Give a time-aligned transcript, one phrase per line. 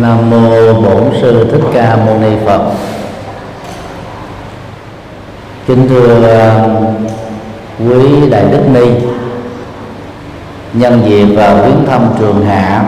[0.00, 2.60] Nam mô Bổn sư Thích Ca Mâu Ni Phật.
[5.66, 6.86] Kính thưa um,
[7.88, 8.90] quý đại đức ni
[10.72, 12.84] nhân dịp vào viếng thăm trường hạ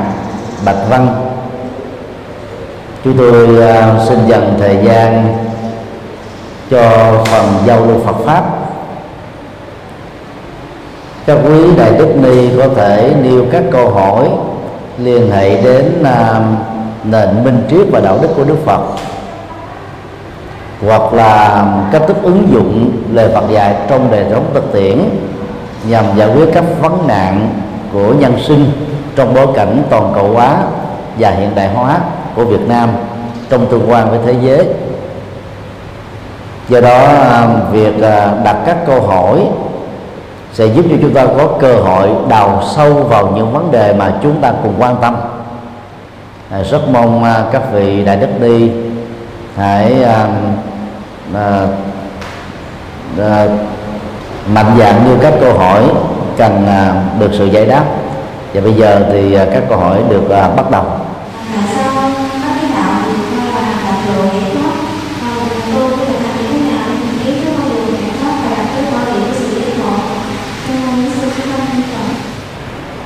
[0.65, 1.09] Bạch Văn
[3.05, 5.37] chúng tôi uh, xin dành thời gian
[6.71, 8.45] cho phần giao lưu Phật pháp
[11.27, 14.29] các quý đại đức ni có thể nêu các câu hỏi
[14.99, 16.74] liên hệ đến uh,
[17.05, 18.81] nền minh triết và đạo đức của Đức Phật,
[20.87, 24.99] hoặc là cách thức ứng dụng lời Phật dạy trong đời sống thực tiễn
[25.89, 27.49] nhằm giải quyết các vấn nạn
[27.93, 28.73] của nhân sinh
[29.17, 30.57] trong bối cảnh toàn cầu hóa
[31.19, 31.99] và hiện đại hóa
[32.35, 32.89] của Việt Nam
[33.51, 34.67] trong tương quan với thế giới.
[36.69, 37.09] Do đó,
[37.73, 39.47] việc à, đặt các câu hỏi
[40.53, 44.13] sẽ giúp cho chúng ta có cơ hội đào sâu vào những vấn đề mà
[44.23, 45.17] chúng ta cùng quan tâm.
[46.55, 48.71] À, rất mong à, các vị đại đức đi
[49.57, 50.27] hãy à,
[51.35, 51.67] à,
[53.19, 53.47] à
[54.49, 55.83] mạnh dạng như các câu hỏi
[56.37, 57.85] cần à, được sự giải đáp.
[58.53, 60.85] Và bây giờ thì à, các câu hỏi được à, bắt đầu.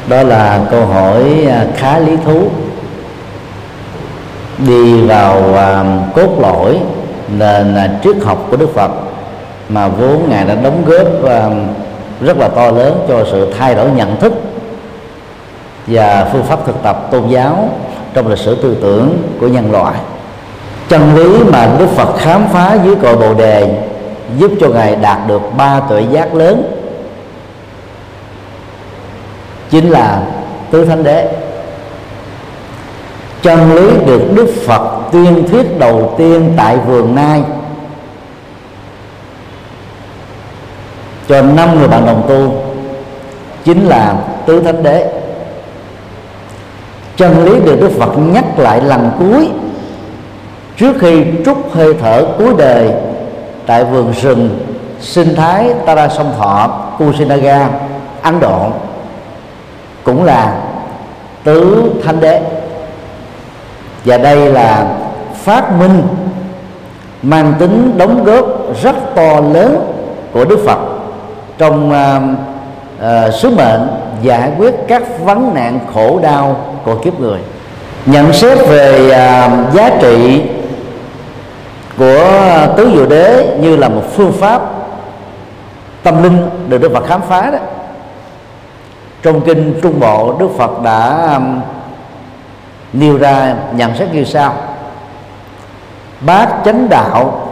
[0.09, 2.51] Đó là câu hỏi khá lý thú
[4.59, 6.79] đi vào à, cốt lõi
[7.39, 8.91] nền à, triết học của Đức Phật
[9.69, 11.51] mà vốn ngài đã đóng góp à,
[12.21, 14.33] rất là to lớn cho sự thay đổi nhận thức
[15.87, 17.69] và phương pháp thực tập tôn giáo
[18.15, 19.95] trong lịch sử tư tưởng của nhân loại.
[20.89, 23.83] Chân lý mà Đức Phật khám phá dưới cội bồ đề
[24.39, 26.63] giúp cho ngài đạt được ba tuệ giác lớn
[29.71, 30.23] chính là
[30.71, 31.29] tứ thánh đế
[33.43, 37.43] chân lý được đức phật tuyên thuyết đầu tiên tại vườn nai.
[41.29, 42.53] Cho năm người bạn đồng tu,
[43.65, 44.15] chính là
[44.47, 45.13] tứ thánh đế.
[47.17, 49.51] Chân lý được đức phật nhắc lại lần cuối,
[50.77, 52.91] trước khi trút hơi thở cuối đời
[53.67, 54.59] tại vườn rừng
[55.01, 57.69] sinh thái Tara sông Thọ Kusinaga
[58.23, 58.67] Ấn Độ,
[60.05, 60.61] cũng là
[61.45, 62.41] tứ thanh đế
[64.09, 64.87] và đây là
[65.35, 66.03] phát minh
[67.23, 68.47] mang tính đóng góp
[68.83, 69.93] rất to lớn
[70.33, 70.79] của Đức Phật
[71.59, 72.23] trong uh,
[73.05, 73.89] uh, sứ mệnh
[74.23, 77.39] giải quyết các vấn nạn khổ đau của kiếp người.
[78.07, 80.43] Nhận xét về uh, giá trị
[81.99, 82.27] của
[82.77, 84.63] tứ diệu đế như là một phương pháp
[86.03, 87.59] tâm linh được Đức Phật khám phá đó.
[89.23, 91.61] Trong kinh Trung Bộ Đức Phật đã um,
[92.93, 94.53] nêu ra nhận xét như sau.
[96.21, 97.49] Bát chánh đạo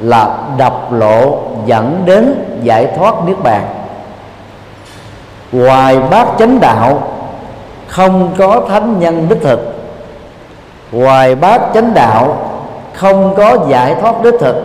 [0.00, 3.66] là đập lộ dẫn đến giải thoát niết bàn.
[5.52, 7.08] Ngoài bát chánh đạo,
[7.86, 9.60] không có thánh nhân đích thực.
[10.92, 12.36] Ngoài bát chánh đạo,
[12.94, 14.56] không có giải thoát đích thực.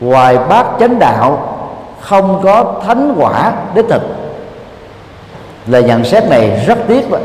[0.00, 1.56] Ngoài bát chánh đạo,
[2.00, 4.02] không có thánh quả đích thực.
[5.66, 7.22] Lời nhận xét này rất tiếc vậy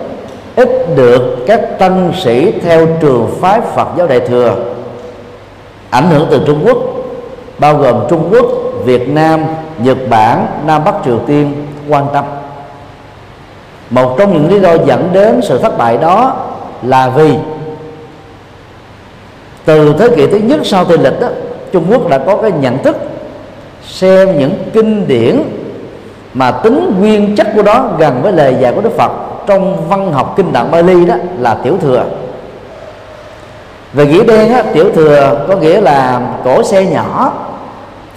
[0.57, 4.56] ít được các tăng sĩ theo trường phái Phật giáo Đại thừa
[5.90, 6.78] ảnh hưởng từ Trung Quốc
[7.59, 8.45] bao gồm Trung Quốc,
[8.85, 9.45] Việt Nam,
[9.78, 12.25] Nhật Bản, Nam Bắc Triều Tiên quan tâm.
[13.90, 16.35] Một trong những lý do dẫn đến sự thất bại đó
[16.84, 17.34] là vì
[19.66, 21.28] từ thế kỷ thứ nhất sau tây lịch đó,
[21.72, 22.97] Trung Quốc đã có cái nhận thức
[23.84, 25.44] xem những kinh điển
[26.37, 29.11] mà tính nguyên chất của đó gần với lời dạy của Đức Phật
[29.47, 32.05] trong văn học kinh tạng Bali đó là tiểu thừa.
[33.93, 37.33] Về nghĩa đen á, tiểu thừa có nghĩa là cổ xe nhỏ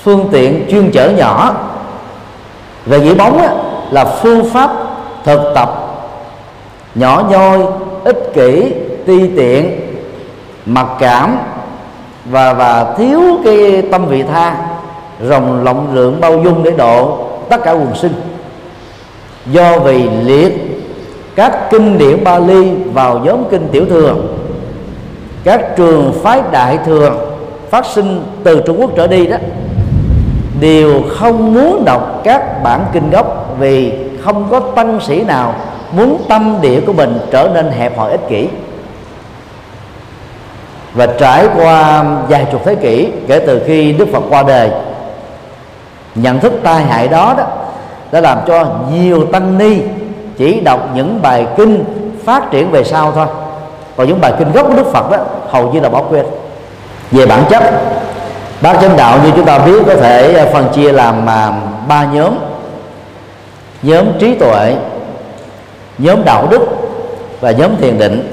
[0.03, 1.55] phương tiện chuyên chở nhỏ.
[2.87, 3.55] Về nghĩa bóng á,
[3.91, 4.71] là phương pháp
[5.25, 5.71] thực tập
[6.95, 7.59] nhỏ nhoi
[8.05, 8.75] ích kỷ
[9.07, 9.81] ti tiện
[10.67, 11.39] mặc cảm
[12.25, 14.55] và và thiếu cái tâm vị tha
[15.29, 18.13] rồng lộng lượng bao dung để độ tất cả quần sinh.
[19.47, 20.53] Do vì liệt,
[21.35, 24.15] các kinh điển Bali vào nhóm kinh tiểu thừa,
[25.45, 27.13] các trường phái đại thừa
[27.71, 29.37] phát sinh từ Trung Quốc trở đi đó,
[30.61, 33.93] đều không muốn đọc các bản kinh gốc vì
[34.25, 35.55] không có tăng sĩ nào
[35.93, 38.49] muốn tâm địa của mình trở nên hẹp hòi ích kỷ.
[40.95, 44.71] Và trải qua vài chục thế kỷ kể từ khi Đức Phật qua đời
[46.15, 47.45] nhận thức tai hại đó đó
[48.13, 49.79] đã làm cho nhiều tăng ni
[50.37, 51.85] chỉ đọc những bài kinh
[52.25, 53.27] phát triển về sau thôi.
[53.97, 55.17] Còn những bài kinh gốc của đức phật đó
[55.49, 56.27] hầu như là bỏ quên.
[57.11, 57.63] Về bản chất
[58.61, 61.53] bác chánh đạo như chúng ta biết có thể à, phân chia làm mà
[61.89, 62.35] ba nhóm.
[63.83, 64.77] Nhóm trí tuệ
[65.99, 66.61] nhóm đạo đức
[67.41, 68.33] và nhóm thiền định.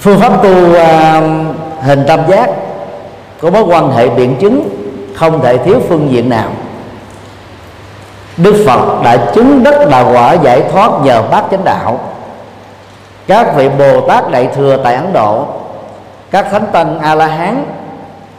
[0.00, 0.76] Phương pháp tu uh,
[1.82, 2.50] hình tam giác
[3.40, 4.81] có mối quan hệ biện chứng
[5.16, 6.50] không thể thiếu phương diện nào.
[8.36, 12.00] Đức Phật đã chứng đất đà quả giải thoát nhờ bát chánh đạo.
[13.26, 15.46] Các vị Bồ Tát Đại thừa tại Ấn Độ,
[16.30, 17.64] các thánh tăng A La Hán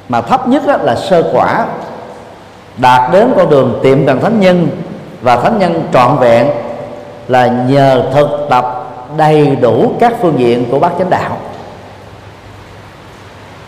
[0.09, 1.65] mà thấp nhất là sơ quả,
[2.77, 4.67] đạt đến con đường tiệm cận thánh nhân
[5.21, 6.47] và thánh nhân trọn vẹn
[7.27, 8.79] là nhờ thực tập
[9.17, 11.37] đầy đủ các phương diện của bát chánh đạo.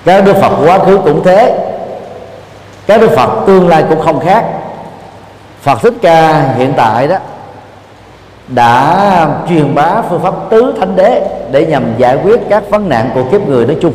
[0.05, 1.64] Các đức phật quá khứ cũng thế
[2.87, 4.45] các đức phật tương lai cũng không khác.
[5.61, 7.17] Phật thích ca hiện tại đó
[8.47, 11.21] đã truyền bá phương pháp tứ thánh đế
[11.51, 13.93] để nhằm giải quyết các vấn nạn của kiếp người nói chung.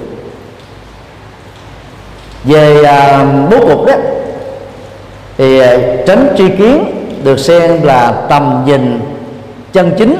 [2.44, 3.92] Về à, bố cục đó
[5.38, 5.76] thì à,
[6.06, 6.84] tránh tri kiến
[7.24, 9.00] được xem là tầm nhìn
[9.72, 10.16] chân chính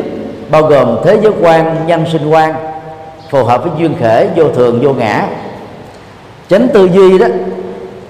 [0.51, 2.55] bao gồm thế giới quan nhân sinh quan
[3.31, 5.27] phù hợp với duyên khể vô thường vô ngã.
[6.51, 7.27] Chánh tư duy đó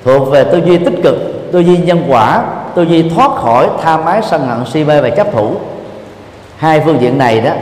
[0.04, 1.14] thuộc về tư duy tích cực,
[1.52, 2.42] tư duy nhân quả,
[2.74, 5.50] tư duy thoát khỏi tham ái sân hận, si mê và chấp thủ.
[6.56, 7.52] Hai phương diện này đó,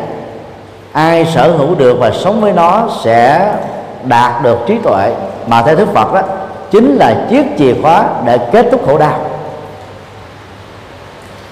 [0.93, 3.53] ai sở hữu được và sống với nó sẽ
[4.05, 5.13] đạt được trí tuệ.
[5.47, 6.23] Mà theo Đức Phật đó,
[6.71, 9.19] chính là chiếc chìa khóa để kết thúc khổ đau.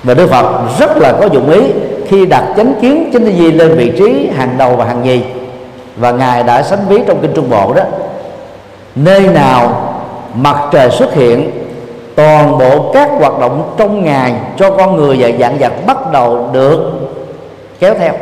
[0.03, 0.47] Và Đức Phật
[0.79, 1.61] rất là có dụng ý
[2.09, 5.21] khi đặt chánh kiến, chánh tư duy lên vị trí hàng đầu và hàng nhì.
[5.97, 7.83] Và ngài đã sánh ví trong kinh Trung Bộ đó,
[8.94, 9.86] nơi nào
[10.37, 11.50] mặt trời xuất hiện,
[12.15, 16.50] toàn bộ các hoạt động trong ngày cho con người và dạng vật bắt đầu
[16.53, 16.93] được
[17.79, 18.12] kéo theo.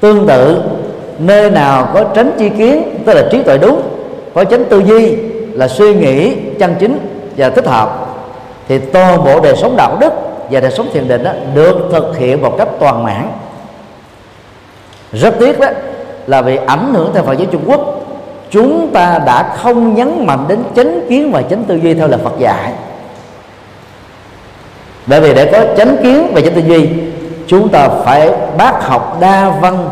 [0.00, 0.62] Tương tự,
[1.18, 3.82] nơi nào có tránh chi kiến, tức là trí tuệ đúng,
[4.34, 5.16] có tránh tư duy
[5.52, 6.98] là suy nghĩ, chân chính
[7.36, 8.06] và thích hợp,
[8.68, 10.12] thì toàn bộ đời sống đạo đức
[10.50, 13.28] và đời sống thiền định đó được thực hiện một cách toàn mãn.
[15.12, 15.66] Rất tiếc đó
[16.26, 18.03] là vì ảnh hưởng theo Phật giáo Trung Quốc
[18.54, 22.20] chúng ta đã không nhấn mạnh đến chánh kiến và chánh tư duy theo lời
[22.24, 22.72] Phật dạy.
[25.06, 26.88] Bởi vì để có chánh kiến và chánh tư duy,
[27.46, 29.88] chúng ta phải bác học đa văn,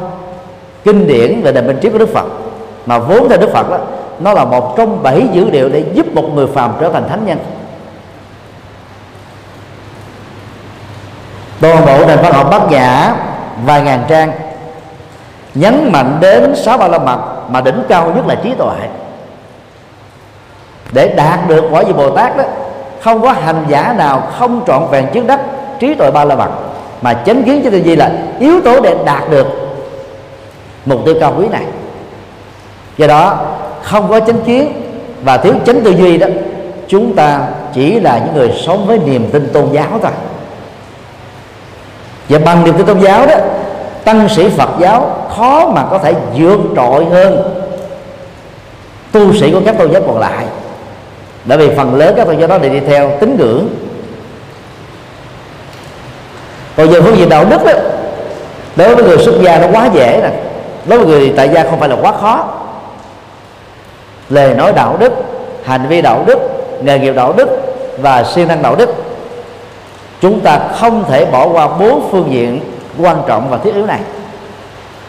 [0.85, 2.27] kinh điển về nền minh triết của Đức Phật.
[2.87, 3.79] Mà vốn theo Đức Phật đó,
[4.21, 7.27] nó là một trong bảy dữ liệu để giúp một người phàm trở thành thánh
[7.27, 7.39] nhân.
[11.61, 13.15] Toàn bộ nền văn học bát nhã,
[13.65, 14.33] vài ngàn trang
[15.55, 17.19] nhấn mạnh đến sáu ba la mật
[17.51, 18.89] mà đỉnh cao nhất là trí tuệ.
[20.93, 22.45] Để đạt được quả vị bồ tát đó,
[23.01, 25.41] không có hành giả nào không trọn vẹn trước đất
[25.81, 26.51] trí tuệ ba la mật
[27.03, 29.47] mà chánh kiến cho tư duy là yếu tố để đạt được
[30.87, 31.65] mục tiêu cao quý này.
[32.99, 33.47] Do đó,
[33.83, 34.73] không có chánh kiến
[35.25, 36.27] và thiếu chánh tư duy đó,
[36.89, 37.41] chúng ta
[37.75, 40.13] chỉ là những người sống với niềm tin tôn giáo thôi.
[42.29, 43.35] Và bằng niềm tin tôn giáo đó
[44.05, 47.43] tăng sĩ Phật giáo khó mà có thể vượt trội hơn
[49.13, 50.45] tu sĩ của các tôn giáo còn lại.
[51.45, 53.69] Bởi vì phần lớn các tôn giáo đó đều đi theo tín ngưỡng.
[56.77, 57.73] Còn về phương diện đạo đức đó,
[58.77, 60.31] đối với người xuất gia nó quá dễ nè.
[60.87, 62.49] Đối với người tại gia không phải là quá khó.
[64.29, 65.13] Lời nói đạo đức,
[65.65, 66.39] hành vi đạo đức,
[66.83, 67.49] nghề nghiệp đạo đức
[67.99, 68.95] và siêng năng đạo đức,
[70.21, 72.61] chúng ta không thể bỏ qua bốn phương diện
[72.99, 74.01] quan trọng và thiết yếu này.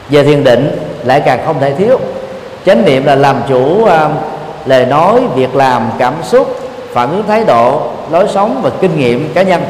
[0.10, 2.00] Về thiền định lại càng không thể thiếu.
[2.66, 3.90] Chánh niệm là làm chủ uh,
[4.66, 6.60] lời nói việc làm cảm xúc
[6.94, 9.64] phản ứng thái độ lối sống và kinh nghiệm cá nhân.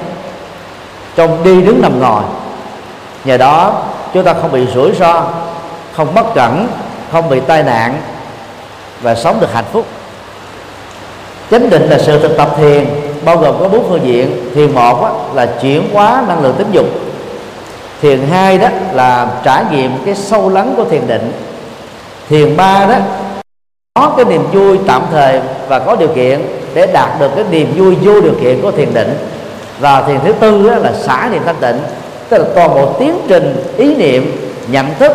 [1.16, 2.24] Trong đi đứng nằm ngồi
[3.26, 5.26] nhờ đó chúng ta không bị rủi ro
[5.94, 6.68] không mất cẩn
[7.12, 8.02] không bị tai nạn
[9.02, 9.86] và sống được hạnh phúc.
[11.52, 12.86] Chánh định là sự thực tập thiền
[13.26, 14.52] bao gồm có bốn phương diện.
[14.56, 16.86] Thiền một là chuyển hóa năng lượng tính dục
[18.04, 21.32] thiền hai đó là trải nghiệm cái sâu lắng của thiền định.
[22.30, 22.96] Thiền ba đó,
[23.94, 26.42] có cái niềm vui tạm thời và có điều kiện
[26.74, 29.18] để đạt được cái niềm vui vô điều kiện của thiền định.
[29.80, 31.80] Và thiền thứ tư đó là xả niệm thanh tịnh,
[32.30, 35.12] tức là toàn bộ tiến trình, ý niệm, nhận thức,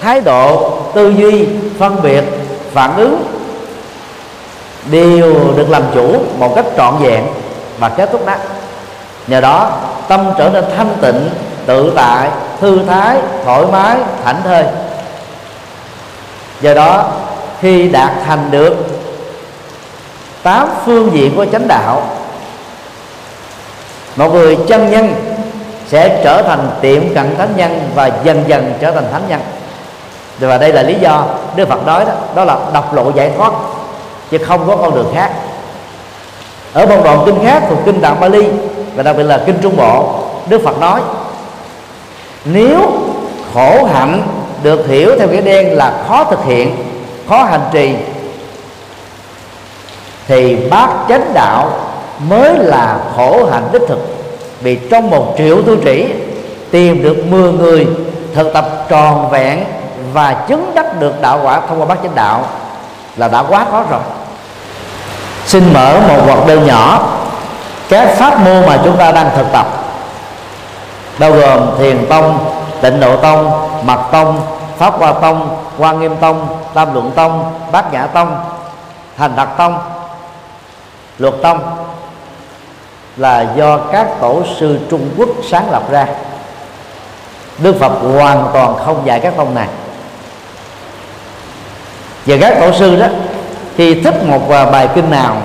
[0.00, 1.46] thái độ, tư duy,
[1.78, 2.24] phân biệt,
[2.72, 3.22] phản ứng
[4.90, 7.24] đều được làm chủ một cách trọn vẹn
[7.78, 8.34] và kết thúc đó.
[9.26, 9.70] Nhờ đó,
[10.08, 11.30] tâm trở nên thanh tịnh
[11.68, 14.64] tự tại, thư thái, thoải mái, thảnh thơi.
[16.60, 17.10] Do đó,
[17.60, 18.76] khi đạt thành được
[20.42, 22.02] tám phương diện của chánh đạo,
[24.16, 25.14] một người chân nhân
[25.88, 29.40] sẽ trở thành tiệm cận thánh nhân và dần dần trở thành thánh nhân.
[30.38, 31.24] Và đây là lý do
[31.56, 33.52] Đức Phật nói đó đó là độc lộ giải thoát,
[34.30, 35.30] chứ không có con đường khác.
[36.72, 38.48] Ở một đoạn kinh khác thuộc kinh Tạng Bali
[38.94, 40.14] và đặc biệt là kinh Trung Bộ,
[40.48, 41.00] Đức Phật nói
[42.52, 42.90] nếu
[43.54, 44.22] khổ hạnh
[44.62, 46.76] được hiểu theo nghĩa đen là khó thực hiện,
[47.28, 47.94] khó hành trì,
[50.28, 51.70] thì bát chánh đạo
[52.28, 53.98] mới là khổ hạnh đích thực.
[54.60, 56.06] Vì trong một triệu tu trĩ
[56.70, 57.86] tìm được 10 người
[58.34, 59.64] thực tập tròn vẹn
[60.12, 62.44] và chứng đắc được đạo quả thông qua bát chánh đạo
[63.16, 64.00] là đã quá khó rồi.
[65.46, 67.08] Xin mở một hoạt đơn nhỏ
[67.88, 69.66] các pháp môn mà chúng ta đang thực tập
[71.18, 72.38] bao gồm thiền tông,
[72.80, 74.40] tịnh độ tông, mật tông,
[74.78, 78.36] pháp hoa tông quan nghiêm tông, tam luận tông, bát nhã tông,
[79.16, 79.78] thành đạt tông,
[81.18, 81.60] luật tông
[83.16, 86.06] là do các tổ sư trung quốc sáng lập ra.
[87.58, 89.68] Đức phật hoàn toàn không dạy các tông này.
[92.26, 93.06] Và các tổ sư đó,
[93.76, 95.36] khi thích một bài kinh nào,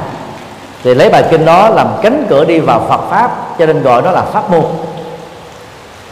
[0.84, 4.02] thì lấy bài kinh đó làm cánh cửa đi vào Phật pháp, cho nên gọi
[4.02, 4.64] đó là pháp môn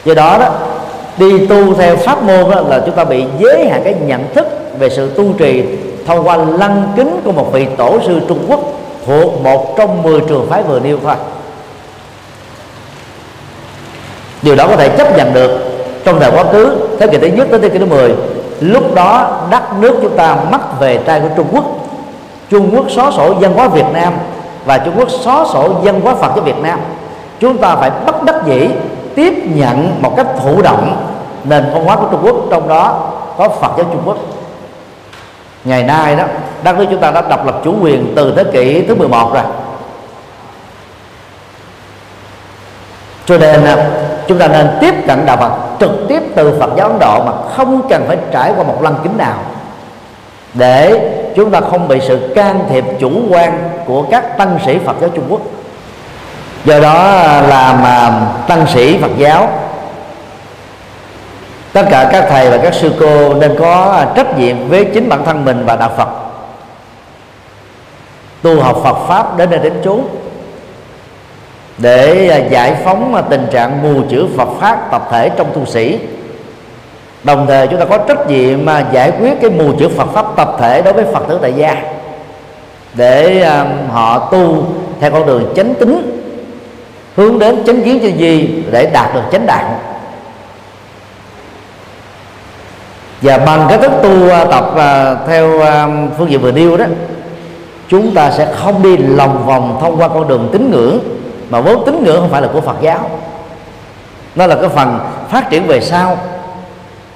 [0.06, 0.50] do đó đó,
[1.18, 4.48] đi tu theo pháp môn đó là chúng ta bị giới hạn cái nhận thức
[4.80, 5.64] về sự tu trì
[6.08, 8.60] thông qua lăng kính của một vị tổ sư Trung Quốc
[9.06, 11.16] thuộc một trong 10 trường phái vừa nêu thôi.
[14.42, 15.60] Điều đó có thể chấp nhận được
[16.06, 18.16] trong thời quá khứ, thế kỷ thứ nhất tới thế kỷ thứ 10
[18.60, 21.66] lúc đó, đất nước chúng ta mắc về tay của Trung Quốc.
[22.50, 24.14] Trung Quốc xóa sổ văn hóa Việt Nam
[24.66, 26.80] và Trung Quốc xóa sổ văn hóa Phật cho Việt Nam.
[27.40, 28.68] Chúng ta phải bất đắc dĩ
[29.22, 31.08] tiếp nhận một cách thụ động
[31.44, 32.36] nền văn hóa của Trung Quốc.
[32.52, 34.18] Trong đó có Phật giáo Trung Quốc.
[35.64, 36.24] Ngày nay đó,
[36.64, 39.44] đất nước chúng ta đã độc lập chủ quyền từ thế kỷ thứ 11 rồi.
[43.26, 43.80] Cho nên
[44.28, 47.32] chúng ta nên tiếp cận đạo Phật, trực tiếp từ Phật giáo Ấn Độ mà
[47.56, 49.38] không cần phải trải qua một lăng kính nào.
[50.54, 54.96] Để chúng ta không bị sự can thiệp chủ quan của các tăng sĩ Phật
[55.02, 55.42] giáo Trung Quốc
[56.66, 59.50] do đó à, làm à, tăng sĩ Phật giáo.
[61.74, 65.10] Tất cả các thầy và các sư cô nên có à, trách nhiệm với chính
[65.10, 66.10] bản thân mình và đạo Phật.
[68.42, 70.08] Tu học Phật pháp đến nơi đến chốn
[71.78, 76.00] để giải phóng tình trạng mù chữ Phật pháp tập thể trong tu sĩ.
[77.24, 80.26] Đồng thời chúng ta có trách nhiệm mà giải quyết cái mù chữ Phật pháp
[80.38, 81.76] tập thể đối với Phật tử tại gia
[82.94, 83.46] để
[83.92, 84.64] họ tu
[85.00, 86.21] theo con đường chánh tính
[87.16, 89.80] hướng đến chánh kiến cho gì để đạt được chánh đạo
[93.22, 95.88] và bằng cái thức tu à, tập à, theo à,
[96.18, 96.86] phương diện vừa nêu đó,
[97.88, 101.00] chúng ta sẽ không đi lòng vòng thông qua con đường tín ngưỡng,
[101.50, 103.10] mà vốn tín ngưỡng không phải là của Phật giáo.
[104.36, 105.00] Nó là cái phần
[105.30, 106.18] phát triển về sau,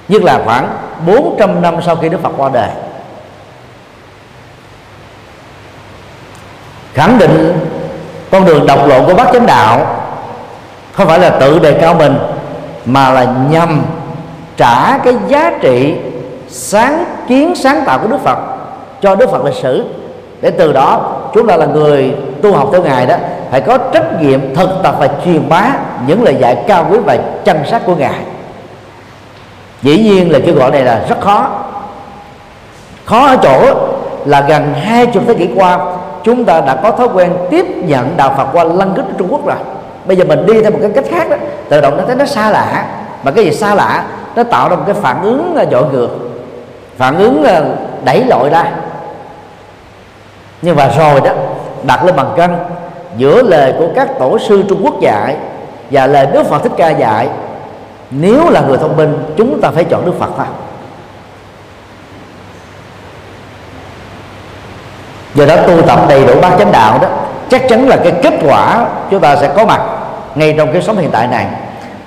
[0.08, 0.68] nhất là khoảng
[1.06, 2.70] 400 năm sau khi Đức Phật qua đời.
[6.94, 7.58] Khẳng định
[8.36, 9.86] con đường độc lộ của bác chánh đạo
[10.92, 12.18] không phải là tự đề cao mình,
[12.84, 13.82] mà là nhằm
[14.56, 15.94] trả cái giá trị
[16.48, 18.38] sáng kiến, sáng tạo của Đức Phật
[19.02, 19.84] cho Đức Phật lịch sử.
[20.40, 23.16] Để từ đó, chúng ta là người tu học theo ngài đó,
[23.50, 25.70] phải có trách nhiệm thực tập và truyền bá
[26.06, 28.20] những lời dạy cao quý và chân sắc của ngài.
[29.82, 31.48] Dĩ nhiên là kêu gọi này là rất khó.
[33.04, 33.74] Khó ở chỗ
[34.24, 35.78] là gần hai chục thế kỷ qua
[36.26, 39.46] chúng ta đã có thói quen tiếp nhận đạo Phật qua lăng kính Trung Quốc
[39.46, 39.56] rồi.
[40.06, 41.36] Bây giờ mình đi theo một cái cách khác đó,
[41.68, 42.86] tự động nó thấy nó xa lạ.
[43.22, 44.04] Mà cái gì xa lạ,
[44.36, 46.08] nó tạo ra một cái phản ứng à, dội ngược.
[46.96, 47.62] Phản ứng à,
[48.04, 48.64] đẩy lội ra.
[50.62, 51.30] Nhưng mà rồi đó,
[51.82, 52.50] đặt lên bằng cân
[53.16, 55.36] giữa lời của các tổ sư Trung Quốc dạy
[55.90, 57.28] và lời Đức Phật Thích Ca dạy,
[58.10, 60.46] nếu là người thông minh, chúng ta phải chọn Đức Phật thôi.
[65.36, 67.08] Do đó tu tập đầy đủ bát chánh đạo đó,
[67.48, 69.80] chắc chắn là cái kết quả chúng ta sẽ có mặt
[70.34, 71.46] ngay trong cái sống hiện tại này.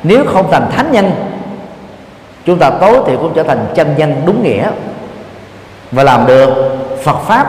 [0.04, 1.12] Nếu không thành thánh nhân,
[2.46, 4.70] chúng ta tối thì cũng trở thành chân nhân đúng nghĩa
[5.92, 7.48] và làm được Phật pháp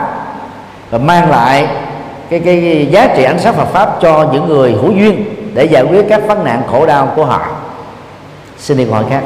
[0.89, 1.67] và mang lại
[2.29, 5.83] cái cái giá trị ánh sáng Phật pháp cho những người hữu duyên để giải
[5.83, 7.41] quyết các vấn nạn khổ đau của họ.
[8.57, 9.21] Xin đi câu hỏi khác.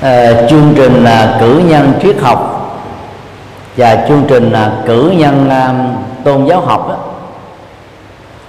[0.00, 2.56] Uh, chương trình uh, cử nhân triết học
[3.76, 6.96] và chương trình uh, cử nhân uh, tôn giáo học đó,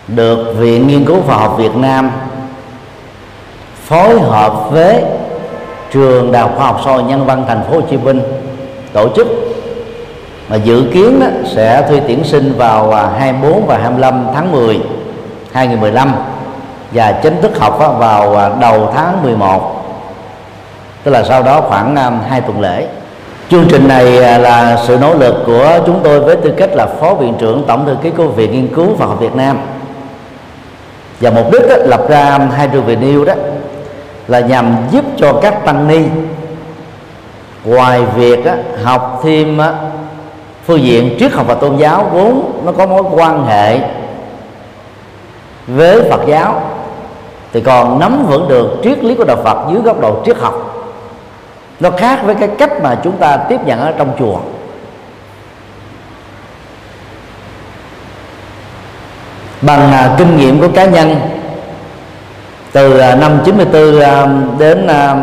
[0.07, 2.11] được viện nghiên cứu khoa học Việt Nam
[3.85, 5.03] phối hợp với
[5.91, 8.21] trường đại học khoa học xã hội nhân văn thành phố Hồ Chí Minh
[8.93, 9.27] tổ chức.
[10.49, 14.79] Mà dự kiến đó sẽ thuê tuyển sinh vào à, 24 và 25 tháng 10
[15.51, 16.13] 2015
[16.91, 19.80] và chính thức học vào à, đầu tháng 11
[21.03, 22.87] tức là sau đó khoảng à, hai tuần lễ.
[23.49, 26.85] Chương trình này à, là sự nỗ lực của chúng tôi với tư cách là
[26.85, 29.57] phó viện trưởng tổng thư ký của viện nghiên cứu và học Việt Nam.
[31.19, 33.33] Và mục đích đó, lập ra hai trường về nêu đó
[34.27, 35.99] là nhằm giúp cho các tăng ni
[37.65, 38.51] ngoài việc đó,
[38.83, 39.59] học thêm
[40.65, 43.79] phương diện triết học và tôn giáo vốn nó có mối quan hệ
[45.67, 46.61] với Phật giáo
[47.53, 50.70] thì còn nắm vững được triết lý của đạo Phật dưới góc độ triết học
[51.81, 54.39] nó khác với cái cách mà chúng ta tiếp nhận ở trong chùa.
[59.61, 61.15] Bằng à, kinh nghiệm của cá nhân
[62.71, 65.15] từ à, năm 94 à, đến à,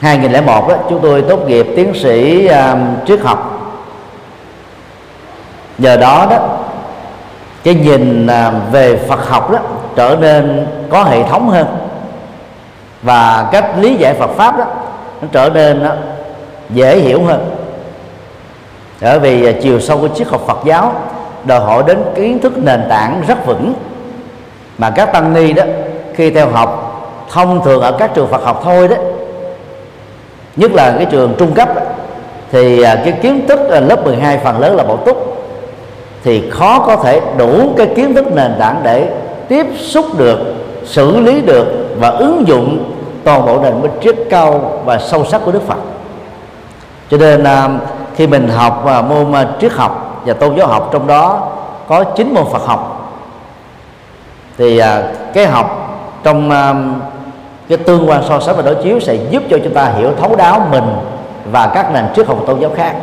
[0.00, 2.76] 2001 đó, chúng tôi tốt nghiệp tiến sĩ à,
[3.06, 3.56] triết học.
[5.78, 6.38] Nhờ đó đó
[7.64, 9.58] cái nhìn à, về Phật học đó
[9.96, 11.66] trở nên có hệ thống hơn
[13.02, 14.64] và cách lý giải Phật pháp đó
[15.22, 15.94] nó trở nên đó,
[16.70, 17.50] dễ hiểu hơn.
[19.00, 20.94] Bởi vì à, chiều sâu của triết học Phật giáo
[21.44, 23.72] đòi hỏi đến kiến thức nền tảng rất vững.
[24.78, 25.62] Mà các tăng ni đó
[26.14, 26.86] khi theo học
[27.30, 28.96] thông thường ở các trường Phật học thôi đó
[30.56, 31.82] nhất là cái trường trung cấp đó,
[32.52, 35.36] thì à, cái kiến thức à, lớp 12 phần lớn là bổ túc.
[36.24, 39.08] Thì khó có thể đủ cái kiến thức nền tảng để
[39.48, 40.38] tiếp xúc được
[40.84, 41.66] xử lý được
[41.98, 42.92] và ứng dụng
[43.24, 45.78] toàn bộ nền minh triết cao và sâu sắc của Đức Phật.
[47.10, 47.68] Cho nên à,
[48.16, 51.48] khi mình học và môn à, triết học và tôn giáo học trong đó
[51.88, 53.12] có chín môn Phật học,
[54.58, 55.02] thì à,
[55.34, 56.50] cái học trong
[57.68, 60.36] cái tương quan so sánh và đối chiếu sẽ giúp cho chúng ta hiểu thấu
[60.36, 60.84] đáo mình
[61.52, 62.94] và các nền triết học tôn giáo khác.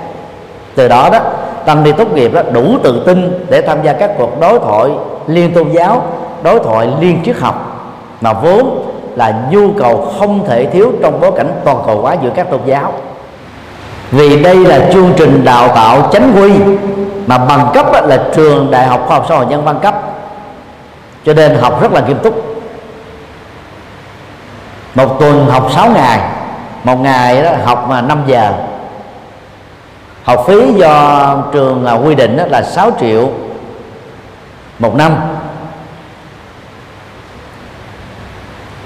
[0.76, 1.20] Từ đó đó
[1.65, 4.91] tăng ni tốt nghiệp đó đủ tự tin để tham gia các cuộc đối thoại
[5.28, 6.04] liên tôn giáo,
[6.44, 7.89] đối thoại liên triết học
[8.22, 8.84] mà vốn
[9.17, 12.62] là nhu cầu không thể thiếu trong bối cảnh toàn cầu hóa giữa các tôn
[12.65, 12.93] giáo.
[14.12, 16.51] Vì đây là chương trình đào tạo chánh quy,
[17.27, 19.95] mà bằng cấp là trường đại học khoa học xã hội nhân văn cấp.
[21.25, 22.58] Cho nên học rất là nghiêm túc.
[24.95, 26.19] Một tuần học 6 ngày,
[26.84, 28.53] một ngày đó học mà 5 giờ.
[30.23, 33.30] Học phí do trường quy định là 6 triệu
[34.80, 35.15] một năm.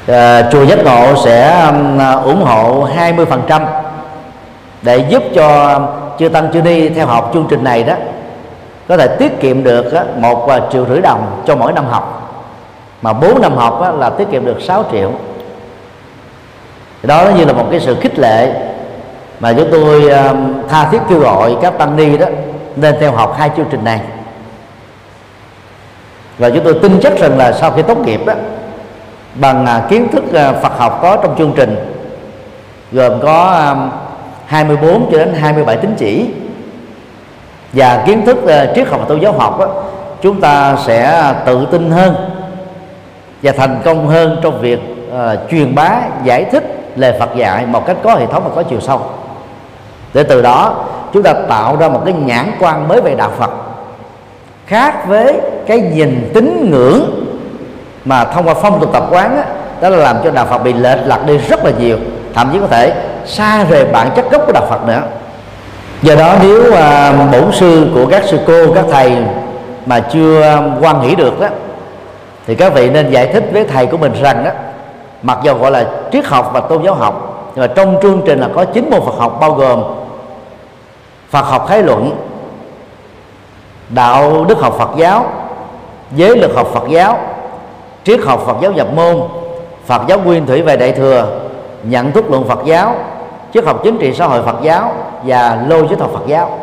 [0.07, 3.61] À, chùa giác ngộ sẽ um, ủng hộ 20%
[4.81, 5.85] để giúp cho um,
[6.19, 7.93] chư tăng chư ni theo học chương trình này đó
[8.87, 12.17] có thể tiết kiệm được một à, triệu rưỡi đồng cho mỗi năm học.
[13.01, 15.11] Mà 4 năm học là tiết kiệm được 6 triệu.
[17.03, 18.53] Đó như là một cái sự khích lệ
[19.39, 22.25] mà chúng tôi um, tha thiết kêu gọi các tăng ni đó
[22.75, 23.99] nên theo học hai chương trình này.
[26.37, 28.33] Và chúng tôi tin chắc rằng là sau khi tốt nghiệp đó
[29.35, 31.75] bằng à, kiến thức à, Phật học có trong chương trình.
[32.91, 33.75] Gồm có à,
[34.45, 36.25] 24 cho đến 27 tín chỉ.
[37.73, 38.37] Và kiến thức
[38.75, 39.67] triết học và tôn giáo học đó,
[40.21, 42.15] chúng ta sẽ tự tin hơn
[43.43, 46.63] và thành công hơn trong việc uh, truyền bá giải thích
[46.95, 49.01] lời Phật dạy một cách có hệ thống và có chiều sâu.
[50.13, 53.51] Để từ đó chúng ta tạo ra một cái nhãn quan mới về đạo Phật
[54.65, 57.25] khác với cái nhìn tín ngưỡng
[58.05, 59.43] mà thông qua phong tục tập quán đó,
[59.81, 61.97] đó là làm cho đạo Phật bị lệch lạc đi rất là nhiều.
[62.33, 62.93] Thậm chí có thể
[63.25, 65.01] xa rời bản chất gốc của đạo Phật nữa.
[66.01, 69.17] Do đó nếu à, bổn sư của các sư cô các thầy
[69.85, 71.47] mà chưa à, quan hỷ được đó
[72.47, 74.51] thì các vị nên giải thích với thầy của mình rằng đó
[75.21, 78.39] mặc dù gọi là triết học và tôn giáo học nhưng mà trong chương trình
[78.39, 79.83] là có chín môn Phật học bao gồm
[81.29, 82.17] Phật học khái luận
[83.89, 85.25] đạo đức học Phật giáo
[86.11, 87.19] giới luật học Phật giáo
[88.03, 89.21] triết học Phật giáo nhập môn,
[89.85, 91.27] Phật giáo nguyên thủy về đại thừa,
[91.83, 92.95] nhận thức luận Phật giáo,
[93.53, 96.59] triết học chính trị xã hội Phật giáo và logic học Phật giáo.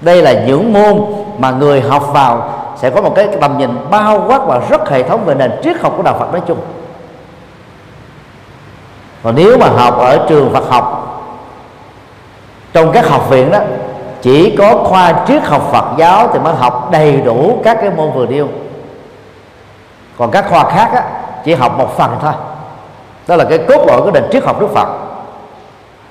[0.00, 1.04] Đây là những môn
[1.38, 5.02] mà người học vào sẽ có một cái tầm nhìn bao quát và rất hệ
[5.02, 6.58] thống về nền triết học của đạo Phật nói chung.
[9.22, 11.04] Còn nếu mà học ở trường Phật học,
[12.72, 13.58] trong các học viện đó,
[14.22, 18.10] chỉ có khoa triết học Phật giáo thì mới học đầy đủ các cái môn
[18.10, 18.48] vừa nêu
[20.18, 21.02] còn các khoa khác á,
[21.44, 22.32] chỉ học một phần thôi.
[23.28, 24.88] Đó là cái cốt lõi của nền triết học Đức Phật.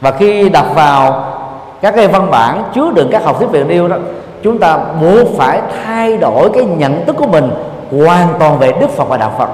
[0.02, 1.26] Và khi đặt vào
[1.82, 3.96] các cái văn bản chứa đựng các học thuyết về nêu đó
[4.44, 7.52] chúng ta buộc phải thay đổi cái nhận thức của mình
[7.92, 9.50] hoàn toàn về đức phật và đạo phật.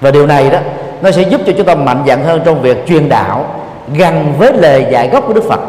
[0.00, 0.58] Và điều này đó
[1.02, 3.44] nó sẽ giúp cho chúng ta mạnh dạn hơn trong việc truyền đạo
[3.96, 5.60] gần với lời dạy gốc của đức phật.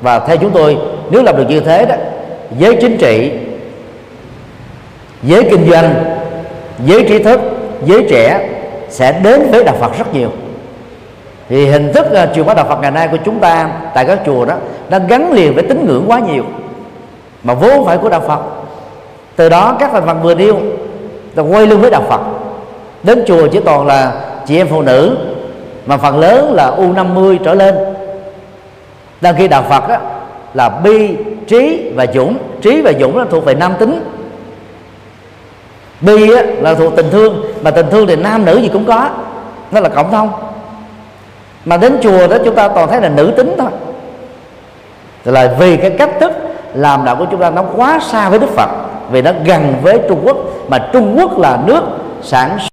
[0.00, 0.78] Và theo chúng tôi
[1.10, 1.94] nếu làm được như thế đó
[2.58, 3.32] giới chính trị
[5.22, 5.94] giới kinh doanh
[6.84, 7.40] giới trí thức
[7.84, 8.48] giới trẻ
[8.88, 10.30] sẽ đến với đạo phật rất nhiều.
[11.48, 14.18] Thì hình thức uh, truyền bá đạo Phật ngày nay của chúng ta tại các
[14.26, 14.54] chùa đó
[14.88, 16.44] đã gắn liền với tín ngưỡng quá nhiều
[17.42, 18.40] mà vốn phải của đạo Phật.
[19.36, 20.58] Từ đó các thành phần vừa điêu
[21.34, 22.20] ta quay lưng với đạo Phật.
[23.02, 24.12] Đến chùa chỉ toàn là
[24.46, 25.16] chị em phụ nữ
[25.86, 27.74] mà phần lớn là u 50 trở lên.
[29.20, 29.96] Đang khi đạo Phật đó,
[30.54, 32.38] là bi trí và dũng.
[32.62, 34.00] Trí và dũng là thuộc về nam tính
[36.00, 39.08] bi á, là thuộc tình thương mà tình thương thì nam nữ gì cũng có
[39.70, 40.30] nó là cộng thông.
[41.64, 43.70] Mà đến chùa đó chúng ta toàn thấy là nữ tính thôi.
[45.24, 46.32] Là vì cái cách thức
[46.74, 48.70] làm đạo của chúng ta nó quá xa với Đức Phật
[49.10, 50.36] vì nó gần với Trung Quốc
[50.68, 51.82] mà Trung Quốc là nước
[52.22, 52.70] sản xuất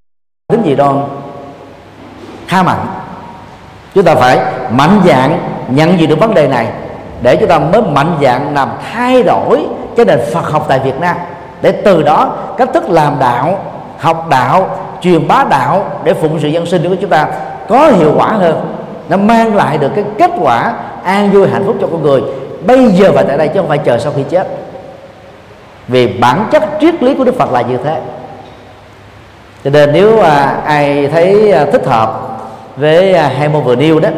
[0.47, 1.03] tính gì đoan
[2.47, 2.86] khá mạnh
[3.95, 4.39] chúng ta phải
[4.71, 6.67] mạnh dạng nhận diện được vấn đề này
[7.21, 10.99] để chúng ta mới mạnh dạng làm thay đổi cái nền Phật học tại Việt
[10.99, 11.15] Nam
[11.63, 13.60] để từ đó cách thức làm đạo
[13.97, 14.69] học đạo
[15.02, 17.28] truyền bá đạo để phụng sự dân sinh của chúng ta
[17.67, 18.76] có hiệu quả hơn.
[19.10, 20.73] Nó mang lại được cái kết quả
[21.04, 22.21] an vui hạnh phúc cho con người.
[22.65, 24.47] Bây giờ và tại đây chứ không phải chờ sau khi chết.
[25.88, 28.02] Vì bản chất triết lý của đức phật là như thế.
[29.63, 32.39] Cho nên nếu à, ai thấy à, thích hợp
[32.76, 34.10] với à, hai môn vừa nêu đó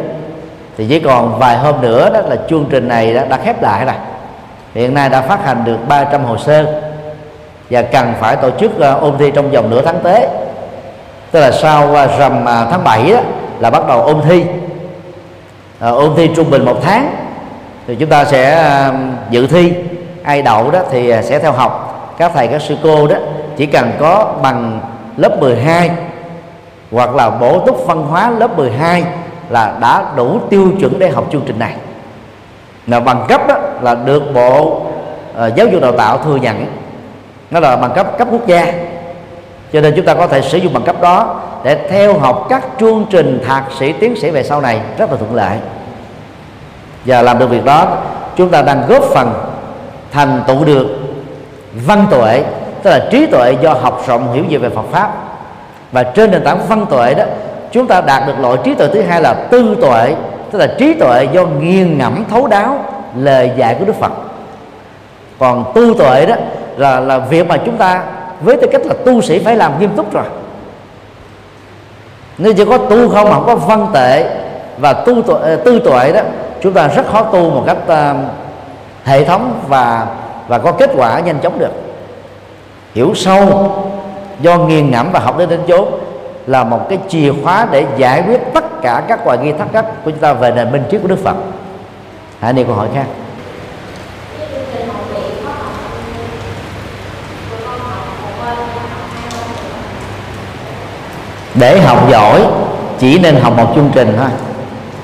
[0.78, 3.86] thì chỉ còn vài hôm nữa đó là chương trình này đã, đã khép lại
[3.86, 3.96] rồi.
[4.74, 6.82] Hiện nay đã phát hành được 300 hồ sơ
[7.69, 10.30] và cần phải tổ chức ờ, ôn thi trong vòng nửa tháng tế
[11.32, 13.19] tức là sau ờ, rằm ờ, tháng 7 đó,
[13.60, 14.43] là bắt đầu ôn thi.
[15.80, 17.15] À, ôn thi trung bình một tháng
[17.88, 18.71] thì chúng ta sẽ
[19.30, 19.73] dự thi.
[20.23, 21.82] Ai đậu đó thì sẽ theo học.
[22.17, 23.15] Các thầy các sư cô đó
[23.58, 24.80] chỉ cần có bằng
[25.17, 25.91] lớp 12
[26.91, 29.04] hoặc là bổ túc văn hóa lớp 12
[29.49, 31.73] là đã đủ tiêu chuẩn để học chương trình này.
[32.88, 36.65] Là bằng cấp đó là được bộ uh, giáo dục đào tạo thừa nhận
[37.52, 38.74] nó là bằng cấp cấp quốc gia.
[39.74, 42.64] Cho nên chúng ta có thể sử dụng bằng cấp đó để theo học các
[42.80, 44.82] chương trình thạc sĩ, tiến sĩ về sau này.
[44.98, 45.58] Rất là thuận lợi.
[47.06, 47.98] Và làm được việc đó,
[48.36, 49.34] chúng ta đang góp phần
[50.12, 50.88] thành tựu được
[51.86, 52.44] văn tuệ,
[52.84, 55.14] tức là trí tuệ do học rộng hiểu gì về Phật pháp.
[55.92, 57.24] Và trên nền tảng văn tuệ đó,
[57.72, 60.16] chúng ta đạt được loại trí tuệ thứ hai là tư tuệ,
[60.52, 62.86] tức là trí tuệ do nghiền ngẫm, thấu đáo,
[63.18, 64.12] lời dạy của Đức Phật.
[65.40, 66.36] Còn tư tuệ đó
[66.78, 68.04] là là việc mà chúng ta
[68.42, 70.26] với tư cách là tu sĩ phải làm nghiêm túc rồi
[72.38, 74.38] nếu chỉ có tu không mà không có văn tệ
[74.78, 76.22] và tu tuệ, ờ, tư tuệ đó
[76.62, 78.18] chúng ta rất khó tu một cách uh,
[79.06, 80.08] hệ thống và
[80.48, 81.72] và có kết quả nhanh chóng được
[82.94, 83.72] hiểu sâu
[84.40, 85.88] do nghiền ngẫm và học đến đến chốn
[86.48, 89.86] là một cái chìa khóa để giải quyết tất cả các hoài nghi thắc mắc
[90.06, 91.36] của chúng ta về nền minh triết của Đức Phật.
[92.40, 93.06] Hãy đi câu hỏi khác.
[101.56, 102.46] Để học giỏi,
[103.00, 104.30] chỉ nên học một chương trình thôi.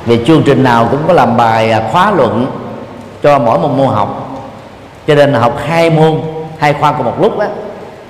[0.06, 2.48] Vì chương trình nào cũng có làm bài à, khóa luận
[3.24, 4.30] cho mỗi một môn học.
[5.08, 6.22] Cho nên học hai môn,
[6.58, 7.48] hai khoa cùng một lúc á,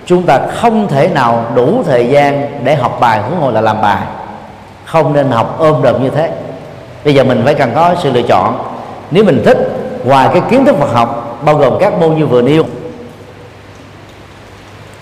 [0.06, 3.82] chúng ta không thể nào đủ thời gian để học bài, huống hồ là làm
[3.82, 4.02] bài.
[4.86, 6.30] Không nên học ôm đồm như thế.
[7.06, 8.58] Bây giờ mình phải cần có sự lựa chọn.
[9.12, 9.58] Nếu mình thích,
[10.04, 12.64] ngoài cái kiến thức Phật học, bao gồm các môn như vừa nêu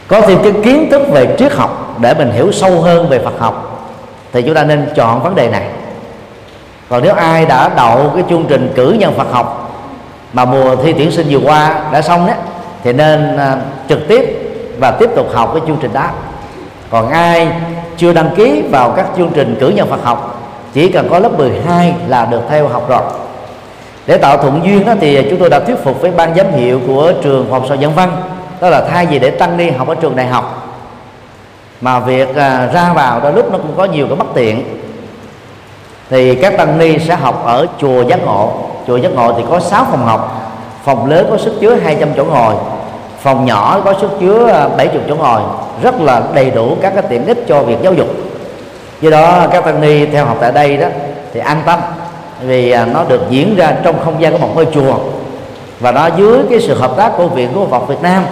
[0.09, 3.39] có thêm cái kiến thức về triết học để mình hiểu sâu hơn về Phật
[3.39, 3.85] học,
[4.33, 5.67] thì chúng ta nên chọn vấn đề này.
[6.89, 9.71] Còn nếu ai đã đậu cái chương trình cử nhân Phật học
[10.33, 12.35] mà mùa thi tuyển sinh vừa qua đã xong đấy,
[12.83, 13.57] thì nên à,
[13.89, 16.07] trực tiếp và tiếp tục học cái chương trình đó.
[16.89, 17.51] Còn ai
[17.97, 20.41] chưa đăng ký vào các chương trình cử nhân Phật học,
[20.73, 23.01] chỉ cần có lớp 12 là được theo học rồi.
[24.07, 26.79] Để tạo thuận duyên đó thì chúng tôi đã thuyết phục với ban giám hiệu
[26.87, 28.11] của trường học sở dân văn
[28.61, 30.69] đó là thay vì để tăng ni học ở trường đại học.
[31.81, 34.63] Mà việc à, ra vào đôi lúc nó cũng có nhiều cái bất tiện.
[36.09, 38.53] Thì các tăng ni sẽ học ở chùa giác ngộ.
[38.87, 40.51] Chùa giác ngộ thì có 6 phòng học.
[40.83, 42.53] Phòng lớn có sức chứa 200 chỗ ngồi.
[43.21, 45.41] Phòng nhỏ có sức chứa à, 70 chỗ ngồi.
[45.83, 48.07] Rất là đầy đủ các cái tiện ích cho việc giáo dục.
[49.01, 50.87] Do đó các tăng ni theo học tại đây đó
[51.33, 51.79] thì an tâm.
[52.41, 54.95] Vì à, nó được diễn ra trong không gian của một ngôi chùa.
[55.79, 58.23] Và nó dưới cái sự hợp tác của viện của Phật Việt Nam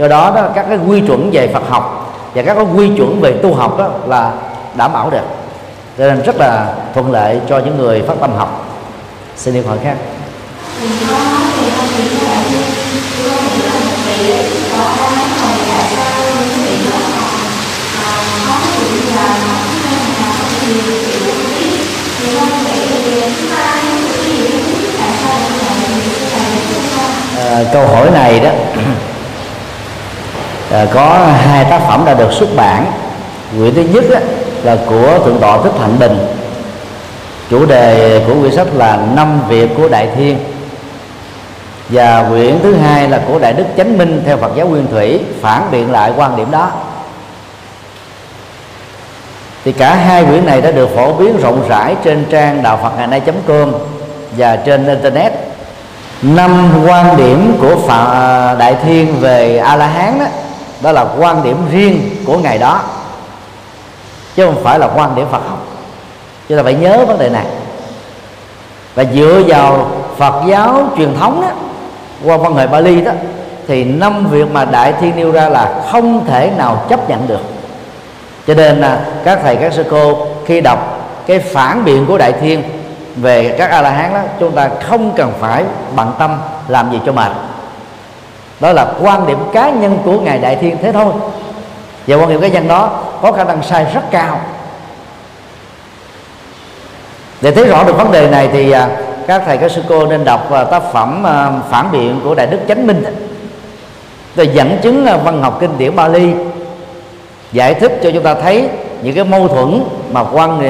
[0.00, 3.20] do đó, đó các cái quy chuẩn về Phật học và các cái quy chuẩn
[3.20, 4.32] về tu học đó là
[4.74, 5.24] đảm bảo được
[5.98, 8.66] cho nên rất là thuận lợi cho những người phát tâm học
[9.36, 9.96] xin điện hỏi khác
[27.72, 28.50] câu hỏi này đó
[30.70, 32.86] à, có hai tác phẩm đã được xuất bản.
[33.58, 34.04] Quyển thứ nhất
[34.62, 36.18] là của thượng tọa thích hạnh bình.
[37.50, 40.38] Chủ đề của quyển sách là năm việc của đại thiên.
[41.88, 45.20] Và quyển thứ hai là của đại đức chánh minh theo phật giáo nguyên thủy
[45.40, 46.70] phản biện lại quan điểm đó.
[49.64, 52.92] Thì cả hai quyển này đã được phổ biến rộng rãi trên trang đạo phật
[52.96, 53.72] ngày nay com
[54.36, 55.32] và trên internet.
[56.22, 60.24] Năm quan điểm của Phật à, Đại Thiên về A La Hán đó
[60.80, 62.82] đó là quan điểm riêng của ngày đó.
[64.36, 65.66] Chứ không phải là quan điểm Phật học.
[66.48, 67.46] Chúng ta phải nhớ vấn đề này.
[68.94, 71.48] Và dựa vào Phật giáo truyền thống đó,
[72.24, 73.12] qua văn hệ Bali đó
[73.68, 77.40] thì năm việc mà Đại Thiên nêu ra là không thể nào chấp nhận được.
[78.46, 82.32] Cho nên là các thầy các sư cô khi đọc cái phản biện của Đại
[82.32, 82.62] Thiên
[83.16, 85.64] về các a la hán đó chúng ta không cần phải
[85.96, 87.32] bận tâm làm gì cho mệt
[88.60, 91.12] đó là quan điểm cá nhân của ngài đại thiên thế thôi.
[92.06, 92.90] Và quan điểm cá nhân đó
[93.22, 94.40] có khả năng sai rất cao.
[97.40, 98.88] Để thấy rõ được vấn đề này thì à,
[99.26, 102.46] các thầy, các sư cô nên đọc à, tác phẩm à, phản biện của đại
[102.46, 103.04] đức chánh minh.
[104.36, 106.32] Rồi dẫn chứng văn học kinh điển Bali,
[107.52, 108.68] giải thích cho chúng ta thấy
[109.02, 110.62] những cái mâu thuẫn mà quan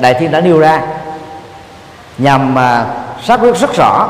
[0.00, 0.82] đại thiên đã nêu ra
[2.18, 2.86] nhằm mà
[3.22, 4.08] xác quyết rất rõ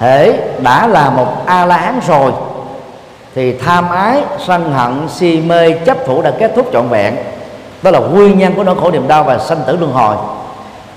[0.00, 2.32] thể đã là một a la hán rồi
[3.34, 7.16] thì tham ái sân hận si mê chấp thủ đã kết thúc trọn vẹn.
[7.82, 10.16] Đó là nguyên nhân của nỗi khổ niềm đau và sanh tử luân hồi.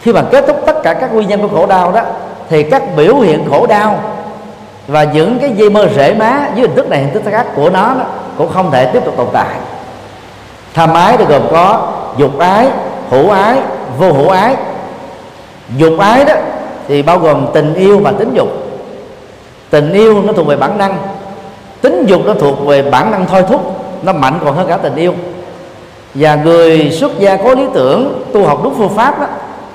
[0.02, 2.02] Khi mà kết thúc tất cả các nguyên nhân của khổ đau đó
[2.50, 4.00] thì các biểu hiện khổ đau
[4.88, 7.70] và những cái dây mơ rễ má dưới hình thức này hình thức khác của
[7.70, 8.06] nó đó,
[8.38, 9.56] cũng không thể tiếp tục tồn tại.
[10.74, 12.68] Tham ái thì gồm có dục ái
[13.10, 13.58] hữu ái
[13.98, 14.56] vô hữu ái.
[15.78, 16.34] Dục ái đó
[16.88, 18.48] thì bao gồm tình yêu và tính dục.
[19.70, 20.98] Tình yêu nó thuộc về bản năng
[21.84, 24.96] tính dục nó thuộc về bản năng thôi thúc nó mạnh còn hơn cả tình
[24.96, 25.14] yêu.
[26.14, 29.28] Và người xuất gia có lý tưởng tu học đúng phương pháp đó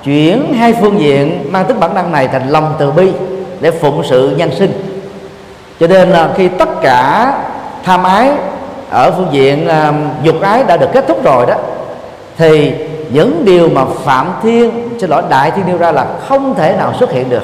[0.05, 3.13] chuyển hai phương diện mang tính bản năng này thành lòng từ bi
[3.61, 5.03] để phụng sự nhân sinh.
[5.81, 7.33] Cho nên là khi tất cả
[7.85, 8.31] tham ái
[8.91, 11.55] ở phương diện uh, dục ái đã được kết thúc rồi đó
[12.37, 12.73] thì
[13.11, 16.95] những điều mà phạm thiên xin lỗi đại thiên nêu ra là không thể nào
[16.99, 17.43] xuất hiện được.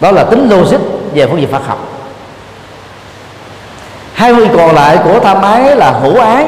[0.00, 0.78] Đó là tính logic
[1.14, 1.91] về phương diện Phật học
[4.22, 6.46] hai nguyên còn lại của tham ái là hữu ái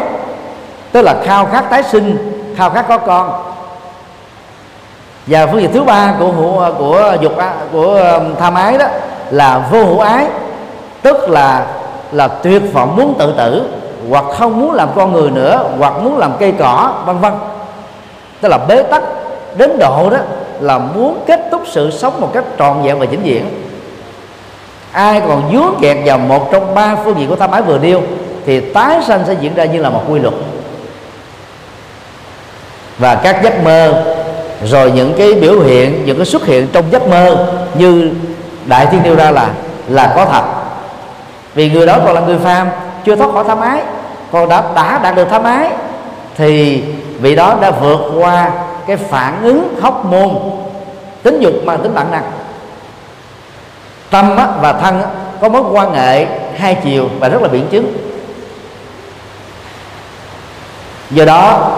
[0.93, 2.17] tức là khao khát tái sinh
[2.57, 3.33] khao khát có con.
[5.27, 7.33] Và phương diện thứ ba của hữu, của dục
[7.73, 8.87] của um, tham ái đó
[9.31, 10.27] là vô hữu ái
[11.03, 11.67] tức là
[12.13, 13.71] là tuyệt vọng muốn tự tử
[14.11, 17.33] hoặc không muốn làm con người nữa hoặc muốn làm cây cỏ vân vân.
[18.41, 19.03] Tức là bế tắc
[19.57, 20.19] đến độ đó
[20.61, 23.64] là muốn kết thúc sự sống một cách trọn vẹn và vĩnh viễn
[24.95, 28.03] ai còn dướng kẹt vào một trong ba phương diện của tham ái vừa nêu
[28.47, 30.35] thì tái sanh sẽ diễn ra như là một quy luật.
[32.99, 34.05] Và các giấc mơ,
[34.65, 38.11] rồi những cái biểu hiện, những cái xuất hiện trong giấc mơ như
[38.67, 39.51] đại thiên nêu ra là
[39.89, 40.45] là có thật.
[41.55, 42.69] Vì người đó còn là người phàm,
[43.05, 43.83] chưa thoát khỏi tham ái
[44.33, 45.71] còn đã đã đạt được tham ái
[46.37, 46.83] thì
[47.21, 48.51] vị đó đã vượt qua
[48.87, 50.31] cái phản ứng hóc môn,
[51.23, 52.23] tính dục mà tính bản năng
[54.15, 55.01] tâm và thân
[55.41, 57.93] có mối quan hệ hai chiều và rất là biện chứng.
[61.11, 61.71] Do đó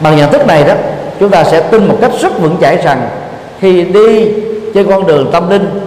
[0.00, 0.74] bằng nhận thức này đó
[1.20, 3.08] chúng ta sẽ tin một cách rất vững chãi rằng
[3.60, 4.32] khi đi
[4.74, 5.80] trên con đường tâm linh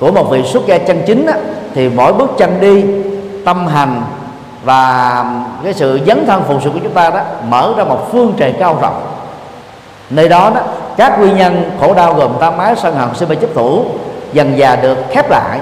[0.00, 1.32] của một vị xuất gia chân chính đó,
[1.74, 2.84] thì mỗi bước chân đi
[3.44, 4.02] tâm hành
[4.64, 5.24] và
[5.64, 8.54] cái sự dấn thân phụng sự của chúng ta đó mở ra một phương trời
[8.58, 9.02] cao rộng.
[10.10, 10.60] Nơi đó đó
[10.96, 13.84] các nguyên nhân khổ đau gồm tam ái sân hận si mê chấp thủ
[14.36, 15.58] dần dà được khép lại.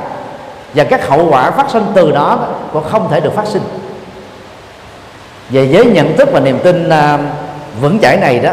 [0.74, 3.62] Và các hậu quả phát sinh từ đó cũng không thể được phát sinh.
[5.50, 7.18] Về với nhận thức và niềm tin à,
[7.80, 8.50] vững chãi này đó,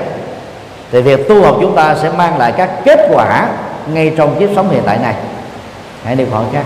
[0.91, 3.47] thì việc tu học chúng ta sẽ mang lại các kết quả
[3.93, 5.15] ngay trong kiếp sống hiện tại này.
[6.03, 6.63] Hãy đi hỏi khác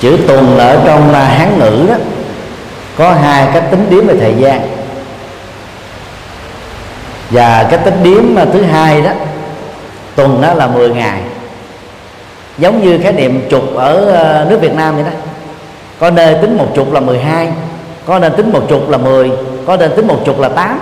[0.00, 1.94] chữ tuần ở trong hán ngữ đó.
[2.96, 4.60] Có hai cách tính điểm về thời gian.
[7.30, 9.10] Và cách tính điểm thứ hai đó,
[10.14, 11.20] tuần đó là 10 ngày.
[12.58, 15.10] Giống như khái niệm chục ở ờ, nước Việt Nam vậy đó.
[15.98, 17.48] Có nơi tính một chục là 12
[18.06, 19.30] có nơi tính một chục là 10
[19.66, 20.80] có nơi tính một chục là 8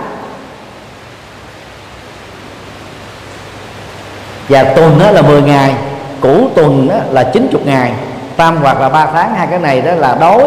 [4.49, 5.75] và tuần đó là 10 ngày
[6.21, 7.93] cũ tuần đó là 90 ngày
[8.39, 10.43] tam hoặc là ba tháng, hai cái này đó là đối,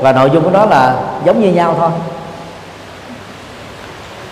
[0.00, 1.90] và nội dung của nó là giống như nhau thôi.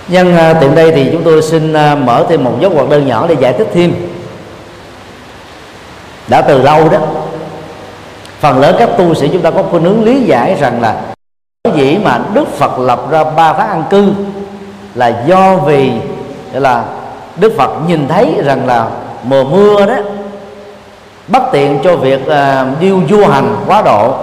[0.09, 3.07] Nhân à, tiện đây thì chúng tôi xin à, mở thêm một dấu hoạt đơn
[3.07, 3.95] nhỏ để giải thích thêm.
[6.29, 6.99] Đã từ lâu đó,
[8.41, 10.97] phần lớn các tu sĩ chúng ta có khuynh hướng lý giải rằng là
[11.65, 14.13] cái gì mà Đức Phật lập ra ba tháng ăn cư
[14.95, 15.93] là do vì,
[16.53, 16.85] là
[17.37, 18.87] Đức Phật nhìn thấy rằng là
[19.23, 19.97] mùa mưa đó
[21.29, 24.15] bất tiện cho việc uh, điêu du hành quá độ.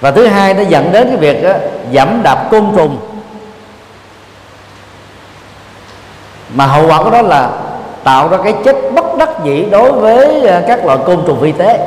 [0.00, 1.56] Và thứ hai nó dẫn đến cái việc uh,
[1.94, 2.98] giảm đạp côn trùng.
[6.54, 7.50] Mà hậu quả của đó là
[8.04, 11.52] tạo ra cái chết bất đắc dĩ đối với uh, các loại côn trùng vi
[11.52, 11.86] tế.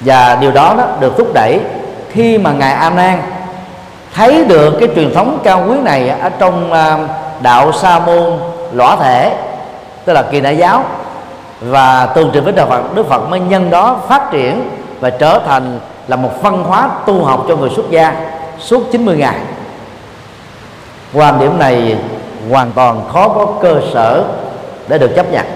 [0.00, 1.60] Và điều đó, đó được thúc đẩy
[2.10, 3.22] khi mà ngài a nan
[4.14, 7.10] thấy được cái truyền thống cao quý này ở trong uh,
[7.42, 8.38] đạo sa môn
[8.72, 9.36] lõa thể
[10.04, 10.84] tức là kỳ đại giáo
[11.60, 14.70] và tương trình với đạo Phật, Đức Phật mới nhân đó phát triển
[15.00, 18.14] và trở thành là một văn hóa tu học cho người xuất gia
[18.58, 19.36] suốt 90 ngày.
[21.14, 21.96] Quan điểm này
[22.50, 24.24] hoàn toàn khó có cơ sở
[24.88, 25.46] để được chấp nhận.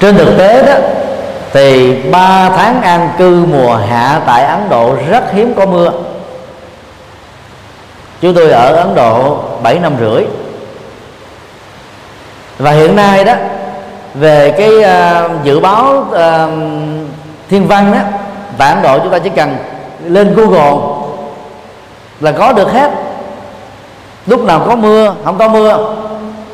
[0.00, 0.88] Trên thực tế đó,
[1.52, 5.92] thì ba tháng an cư mùa hạ tại Ấn Độ rất hiếm có mưa.
[8.20, 10.24] Chúng tôi ở Ấn Độ 7 năm rưỡi.
[12.58, 13.34] Và hiện nay đó
[14.14, 16.50] về cái uh, dự báo uh,
[17.48, 17.98] thiên văn đó
[18.58, 19.56] tại Ấn Độ chúng ta chỉ cần
[20.04, 20.76] lên Google
[22.20, 22.90] là có được hết.
[24.26, 25.94] Lúc nào có mưa không có mưa.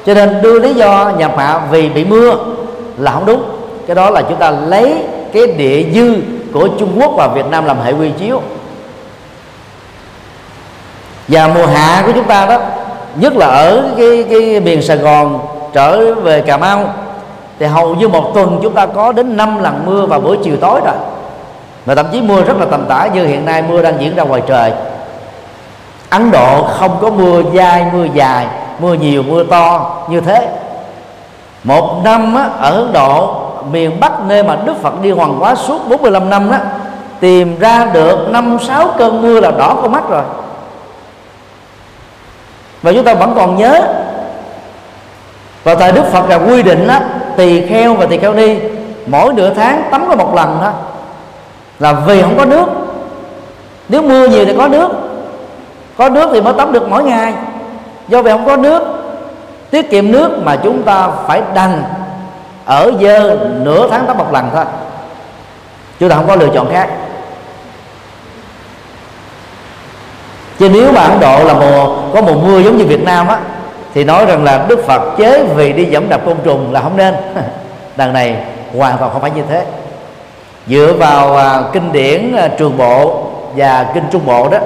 [0.06, 2.34] Cho nên đưa lý do nhập hạ vì bị mưa
[2.98, 3.42] là không đúng.
[3.86, 4.94] Cái đó là chúng ta lấy
[5.32, 6.14] cái địa dư
[6.52, 8.40] của Trung Quốc và Việt Nam làm hệ quy chiếu.
[11.28, 12.58] Và mùa hạ của chúng ta đó
[13.16, 15.38] nhất là ở cái cái miền Sài Gòn
[15.72, 16.94] trở về Cà Mau
[17.58, 20.56] thì hầu như một tuần chúng ta có đến 5 lần mưa vào buổi chiều
[20.60, 20.94] tối rồi.
[21.86, 24.22] Và thậm chí mưa rất là tầm tã như hiện nay mưa đang diễn ra
[24.22, 24.72] ngoài trời.
[26.10, 28.46] Ấn Độ không có mưa dai mưa dài
[28.78, 30.48] mưa nhiều mưa to như thế.
[31.64, 35.54] Một năm á, ở Ấn Độ miền Bắc nơi mà Đức Phật đi hoàng hóa
[35.54, 36.56] suốt 45 năm đó
[37.20, 40.22] tìm ra được năm sáu cơn mưa là đỏ con mắt rồi.
[42.82, 43.82] Và chúng ta vẫn còn nhớ
[45.64, 46.98] vào thời Đức Phật là quy định đó,
[47.36, 48.56] tỳ kheo và tỳ kheo ni,
[49.06, 50.72] mỗi nửa tháng tắm có một lần thôi
[51.78, 52.66] là vì không có nước.
[53.88, 54.88] Nếu mưa nhiều thì có nước
[55.96, 57.34] có nước thì mới tắm được mỗi ngày.
[58.08, 58.82] Do vì không có nước,
[59.70, 61.82] tiết kiệm nước mà chúng ta phải đành
[62.64, 64.64] ở dơ nửa tháng tắm một lần thôi.
[66.00, 66.88] Chúng ta không có lựa chọn khác.
[70.58, 73.38] Chứ nếu mà ấn độ là mùa, có mùa mưa giống như việt nam á
[73.96, 76.96] thì nói rằng là đức phật chế vì đi dẫm đạp côn trùng là không
[76.96, 77.14] nên.
[77.96, 78.36] Đằng này
[78.76, 79.64] hoàn toàn không phải như thế.
[80.66, 84.58] Dựa vào à, kinh điển à, trường bộ và kinh trung bộ đó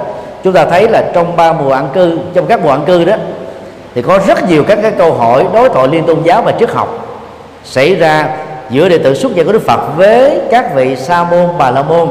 [0.43, 3.13] chúng ta thấy là trong ba mùa ăn cư trong các mùa ăn cư đó
[3.95, 6.71] thì có rất nhiều các cái câu hỏi đối thoại liên tôn giáo và triết
[6.71, 7.19] học
[7.63, 8.27] xảy ra
[8.69, 11.81] giữa đệ tử xuất gia của Đức Phật với các vị sa môn bà la
[11.81, 12.09] môn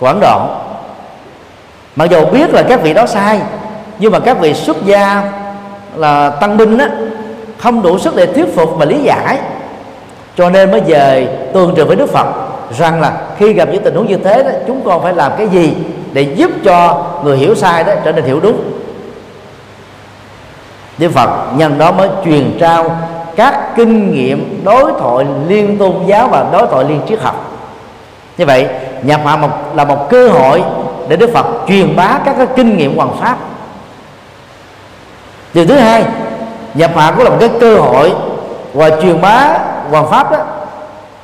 [0.00, 0.40] của Ấn Độ.
[1.96, 3.40] Mặc dù biết là các vị đó sai
[3.98, 5.22] nhưng mà các vị xuất gia
[5.96, 6.90] là tăng binh á,
[7.58, 9.38] không đủ sức để thuyết phục và lý giải.
[10.36, 12.26] Cho nên mới về tương trợ với Đức Phật,
[12.78, 15.48] rằng là khi gặp những tình huống như thế đó, chúng con phải làm cái
[15.48, 15.72] gì
[16.12, 18.62] để giúp cho người hiểu sai đó trở nên hiểu đúng.
[20.98, 22.98] Đức Phật nhân đó mới truyền trao
[23.36, 27.52] các kinh nghiệm đối thoại liên tôn giáo và đối thoại liên triết học.
[28.38, 28.66] Như vậy,
[29.02, 30.62] nhập hạ một, là một cơ hội
[31.08, 33.36] để Đức Phật truyền bá các cái kinh nghiệm hoàng pháp
[35.56, 36.04] điều thứ hai,
[36.74, 38.12] nhập hạ cũng là một cái cơ hội
[38.74, 39.58] và truyền bá
[39.90, 40.38] hoàn pháp đó.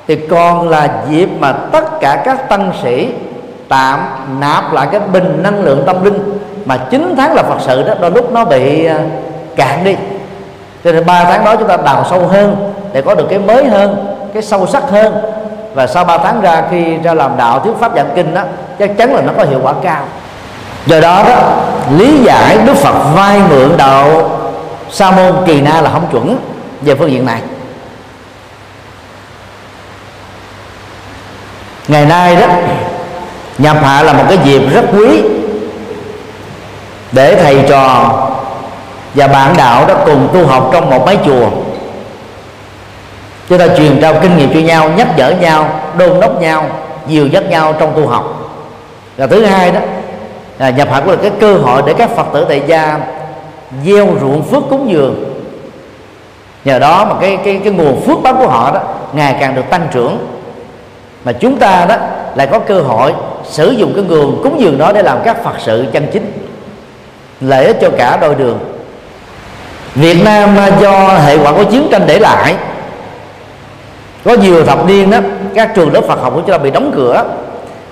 [0.09, 3.09] Thì còn là dịp mà tất cả các tăng sĩ
[3.69, 4.01] tạm
[4.41, 7.95] nạp lại cái bình năng lượng tâm linh mà 9 tháng là Phật sự đó,
[8.01, 8.99] đôi lúc nó bị à,
[9.57, 9.97] cạn đi.
[10.85, 13.65] Cho nên ba tháng đó chúng ta đào sâu hơn để có được cái mới
[13.65, 15.15] hơn, cái sâu sắc hơn.
[15.75, 18.43] Và sau 3 tháng ra khi ra làm đạo thuyết pháp giảng kinh đó,
[18.79, 20.03] chắc chắn là nó có hiệu quả cao
[20.87, 21.37] do đó đó,
[21.91, 24.31] lý giải đức phật vay mượn đạo
[24.91, 26.39] sa môn kỳ na là không chuẩn
[26.83, 27.41] về phương diện này.
[31.89, 32.47] Ngày nay đó
[33.59, 35.23] nhập hạ là một cái dịp rất quý
[37.13, 38.13] để thầy trò
[39.15, 41.51] và bạn đạo đó cùng tu học trong một mái chùa.
[43.49, 46.69] Chúng ta truyền trao kinh nghiệm cho nhau, nhắc nhở nhau, đôn đốc nhau,
[47.07, 48.51] dìu dắt nhau trong tu học.
[49.17, 49.81] Và thứ hai đó
[50.59, 53.01] à, nhập hạ cũng là cái cơ hội để các phật tử tại gia
[53.85, 55.25] gieo ruộng phước cúng dường.
[56.65, 58.81] Nhờ đó mà cái cái cái nguồn phước báo của họ đó
[59.13, 60.19] ngày càng được tăng trưởng.
[61.25, 61.97] Mà chúng ta đó
[62.35, 65.55] lại có cơ hội sử dụng cái nguồn cúng dường đó để làm các phật
[65.59, 66.33] sự chân chính
[67.41, 68.59] lợi ích cho cả đôi đường.
[69.95, 72.55] Việt Nam à, do hệ quả của chiến tranh để lại
[74.25, 75.19] có nhiều thập niên đó
[75.55, 77.25] các trường lớp Phật học của chúng ta bị đóng cửa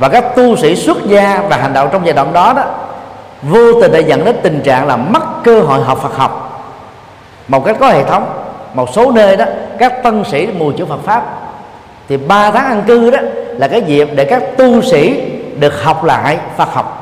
[0.00, 2.64] và các tu sĩ xuất gia và hành đạo trong giai đoạn đó đó,
[3.42, 6.46] vô tình đã dẫn đến tình trạng là mất cơ hội học Phật học.
[7.48, 8.26] Một cách có hệ thống,
[8.74, 9.44] một số nơi đó,
[9.78, 11.24] các tân sĩ mùi chữ Phật pháp,
[12.08, 13.18] thì ba tháng ăn cư đó
[13.50, 16.96] là cái dịp để các tu sĩ được học lại Phật học.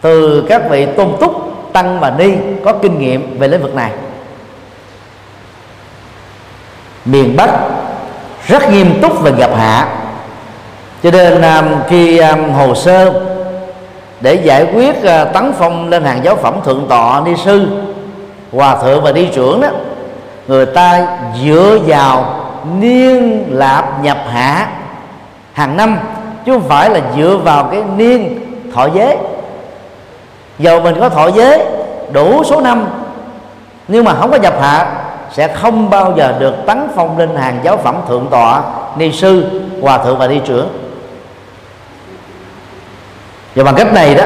[0.00, 1.32] Từ các vị tôn túc,
[1.72, 2.32] tăng và ni
[2.64, 3.90] có kinh nghiệm về lĩnh vực này.
[7.04, 7.50] Miền Bắc
[8.46, 9.88] rất nghiêm túc về nhập hạ
[11.02, 13.12] cho nên um, khi um, hồ sơ
[14.20, 17.66] để giải quyết uh, tấn phong lên hàng giáo phẩm thượng tọa ni sư
[18.52, 19.68] hòa thượng và ni trưởng đó
[20.48, 22.34] người ta dựa vào
[22.80, 24.68] niên lạp nhập hạ
[25.52, 25.98] hàng năm
[26.46, 28.40] chứ không phải là dựa vào cái niên
[28.74, 29.16] thọ giới.
[30.58, 31.64] Dầu mình có thọ giới
[32.12, 32.86] đủ số năm
[33.88, 34.86] nhưng mà không có nhập hạ
[35.32, 38.62] sẽ không bao giờ được tấn phong lên hàng giáo phẩm thượng tọa
[38.96, 39.44] ni sư
[39.82, 40.68] hòa thượng và ni trưởng
[43.54, 44.24] và bằng cách này đó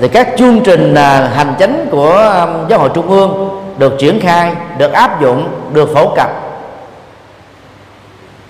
[0.00, 2.34] thì các chương trình à, hành chánh của
[2.68, 6.30] giáo hội trung ương được triển khai được áp dụng được phổ cập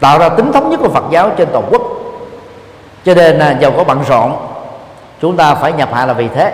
[0.00, 1.82] tạo ra tính thống nhất của Phật giáo trên toàn quốc.
[3.04, 4.32] Cho nên là giàu có bận rộn
[5.20, 6.52] chúng ta phải nhập hạ là vì thế.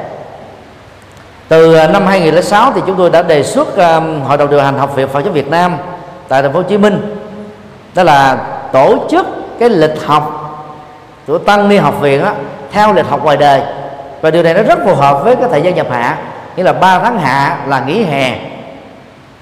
[1.48, 3.68] Từ à, năm 2006 thì chúng tôi đã đề xuất
[4.26, 5.76] hội đồng điều hành học viện Phật giáo Việt Nam
[6.28, 7.16] tại thành phố Hồ Chí Minh
[7.94, 8.38] đó là
[8.72, 9.26] tổ chức
[9.58, 10.34] cái lịch học
[11.26, 12.34] của tăng ni học viện á,
[12.72, 13.62] theo lịch học ngoài đời.
[14.20, 16.16] Và điều này nó rất phù hợp với cái thời gian nhập hạ.
[16.56, 18.38] Nghĩa là 3 tháng hạ là nghỉ hè.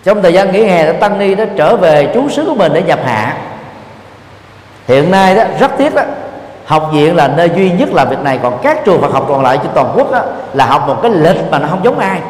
[0.05, 2.83] Trong thời gian nghỉ hè tăng ni đã trở về trú xứ của mình để
[2.83, 3.37] nhập hạ.
[4.89, 6.03] Hiện nay đó rất tiếc đó
[6.66, 8.39] học viện là nơi duy nhất làm việc này.
[8.43, 10.20] Còn các trường Phật học còn lại trên toàn quốc đó,
[10.53, 12.20] là học một cái lịch mà nó không giống ai.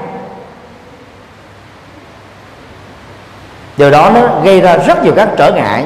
[3.76, 5.84] Điều đó nó gây ra rất nhiều các trở ngại.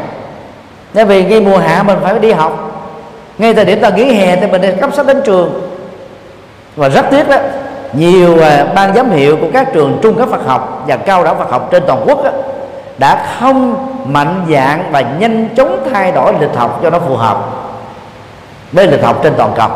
[0.94, 2.79] Bởi vì ngay mùa hạ mình phải đi học
[3.40, 5.60] ngay thời điểm ta nghỉ hè thì mình cấp sách đến trường.
[6.76, 7.36] Và rất tiếc đó
[7.92, 11.38] nhiều à, ban giám hiệu của các trường trung cấp Phật học và cao đẳng
[11.38, 12.30] Phật học trên toàn quốc đó,
[12.98, 17.38] đã không mạnh dạng và nhanh chóng thay đổi lịch học cho nó phù hợp
[18.72, 19.68] với lịch học trên toàn cầu.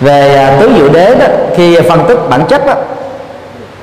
[0.00, 1.26] Về à, tứ diệu đế đó
[1.56, 2.74] khi phân tích bản chất đó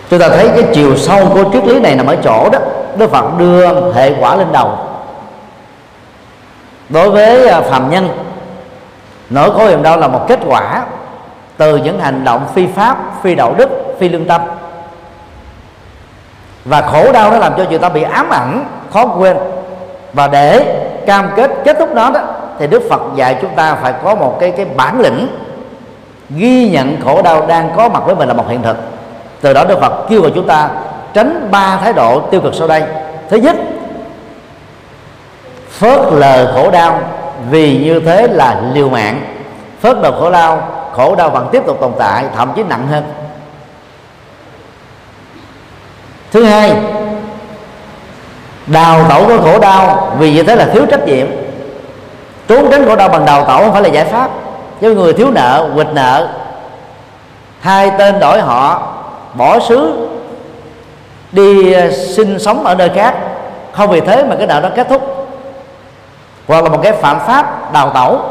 [0.09, 2.59] chúng ta thấy cái chiều sâu của triết lý này nằm ở chỗ đó
[2.97, 4.69] Đức Phật đưa hệ quả lên đầu
[6.93, 8.09] đối với à, phạm phàm nhân,
[9.29, 10.83] nỗi khổ niềm đau là một kết quả
[11.57, 13.69] từ những hành động phi pháp, phi đạo đức,
[13.99, 14.41] phi lương tâm.
[16.65, 19.37] Và khổ đau nó làm cho người ta bị ám ảnh, khó quên.
[20.13, 20.75] Và để
[21.05, 22.21] cam kết kết thúc nó đó,
[22.59, 25.27] thì Đức Phật dạy chúng ta phải có một cái cái bản lĩnh
[26.29, 28.77] ghi nhận khổ đau đang có mặt với mình là một hiện thực.
[29.41, 30.69] Từ đó Đức Phật kêu gọi chúng ta
[31.13, 32.83] tránh ba thái độ tiêu cực sau đây.
[33.29, 33.55] Thứ nhất
[35.83, 36.99] phớt lờ khổ đau,
[37.49, 39.21] vì như thế là liều mạng.
[39.81, 43.03] Phớt lờ khổ đau khổ đau vẫn tiếp tục tồn tại, thậm chí nặng hơn.
[46.31, 46.75] Thứ hai,
[48.67, 51.27] đào tẩu cái khổ đau, vì như thế là thiếu trách nhiệm.
[52.47, 54.29] Trốn tránh khổ đau bằng đào tẩu không phải là giải pháp.
[54.81, 56.27] Với người thiếu nợ, quỵt nợ,
[57.59, 58.93] hai tên đổi họ,
[59.33, 60.07] bỏ xứ,
[61.31, 63.15] đi ờ, sinh sống ở nơi khác.
[63.71, 65.22] Không vì thế mà cái nợ đó kết thúc
[66.47, 68.21] hoặc là một cái phạm pháp đào tẩu,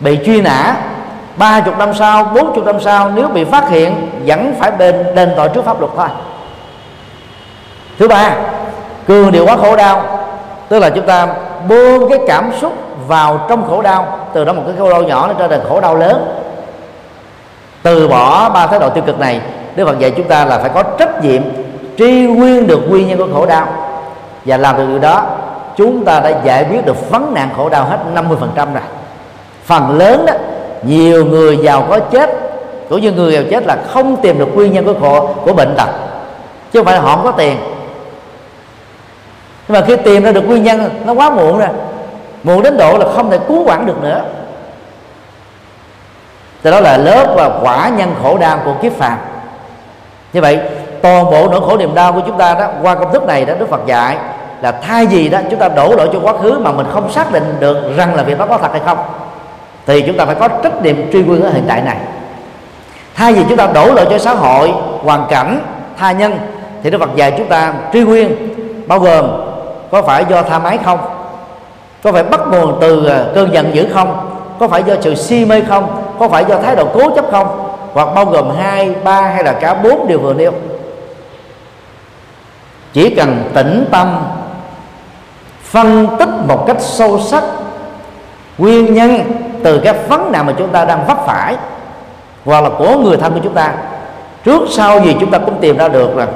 [0.00, 0.76] bị truy nã
[1.36, 5.14] ba chục năm sau, bốn chục năm sau, nếu bị phát hiện, vẫn phải bên
[5.14, 6.08] đền tội trước pháp luật thôi.
[7.98, 8.34] Thứ ba,
[9.06, 10.02] cường điều quá khổ đau,
[10.68, 11.28] tức là chúng ta
[11.68, 12.72] buông cái cảm xúc
[13.06, 15.80] vào trong khổ đau, từ đó một cái khổ đau nhỏ nó trở thành khổ
[15.80, 16.38] đau lớn.
[17.82, 19.40] Từ bỏ ba thái độ tiêu cực này,
[19.76, 21.42] Đức Phật dạy chúng ta là phải có trách nhiệm
[21.98, 23.66] tri nguyên được nguyên nhân của khổ đau
[24.44, 25.22] và làm được điều đó
[25.82, 28.82] chúng ta đã giải quyết được vấn nạn khổ đau hết 50% rồi.
[29.64, 30.34] Phần lớn đó,
[30.82, 32.30] nhiều người giàu có chết,
[32.88, 35.74] cũng như người nghèo chết là không tìm được nguyên nhân của khổ, của bệnh
[35.76, 35.88] tật.
[36.72, 37.56] Chứ không phải là họ không có tiền.
[39.68, 41.68] Nhưng mà khi tìm ra được nguyên nhân, nó quá muộn rồi.
[42.42, 44.22] Muộn đến độ là không thể cứu quản được nữa.
[46.62, 49.18] Thì đó là lớp và quả nhân khổ đau của kiếp phàm.
[50.32, 50.60] Như vậy,
[51.02, 53.54] toàn bộ nỗi khổ niềm đau của chúng ta đó, qua công thức này đó,
[53.58, 54.16] đức phật dạy
[54.62, 57.32] là thay vì đó chúng ta đổ lỗi cho quá khứ mà mình không xác
[57.32, 58.98] định được rằng là việc đó có thật hay không,
[59.86, 61.96] thì chúng ta phải có trách nhiệm truy nguyên ở hiện tại này.
[63.14, 65.60] Thay vì chúng ta đổ lỗi cho xã hội, hoàn cảnh,
[65.98, 66.38] tha nhân,
[66.82, 68.36] thì đức phật dạy chúng ta truy nguyên,
[68.86, 69.30] bao gồm
[69.90, 70.98] có phải do tha máy không,
[72.02, 75.44] có phải bắt nguồn từ à, cơn giận dữ không, có phải do sự si
[75.44, 79.22] mê không, có phải do thái độ cố chấp không, hoặc bao gồm hai, ba
[79.22, 80.52] hay là cả bốn điều vừa nêu.
[82.92, 84.16] Chỉ cần tĩnh tâm
[85.72, 87.44] phân tích một cách sâu sắc
[88.58, 89.20] nguyên nhân
[89.64, 91.56] từ các vấn nạn mà chúng ta đang vấp phải,
[92.44, 93.72] hoặc là của người thân của chúng ta.
[94.44, 96.26] Trước sau gì chúng ta cũng tìm ra được là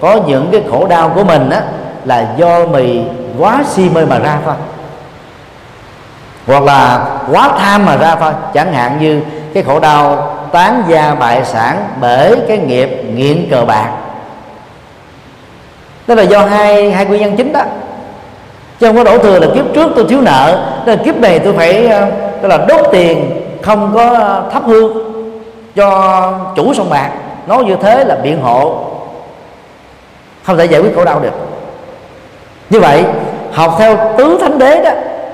[0.00, 1.62] có những cái khổ đau của mình á,
[2.04, 3.00] là do mì
[3.38, 4.54] quá si mê mà ra thôi.
[6.46, 8.32] Hoặc là quá tham mà ra thôi.
[8.54, 9.22] Chẳng hạn như
[9.54, 13.90] cái khổ đau tán gia bại sản bởi cái nghiệp nghiện cờ bạc.
[16.06, 17.62] Đó là do hai hai nguyên nhân chính đó
[18.82, 20.58] chứ không có đổ thừa là kiếp trước tôi thiếu nợ.
[20.86, 22.06] Nên kiếp này tôi phải ờ,
[22.42, 23.30] tức là đốt tiền,
[23.62, 25.12] không có ờ, thắp hương
[25.74, 27.10] cho chủ sông bạc
[27.46, 28.84] nói như thế là biện hộ.
[30.42, 31.32] Không thể giải quyết khổ đau được.
[32.70, 33.04] Như vậy,
[33.52, 34.90] học theo tứ thánh đế đó,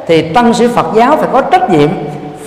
[0.06, 1.88] thì tăng sĩ Phật giáo phải có trách nhiệm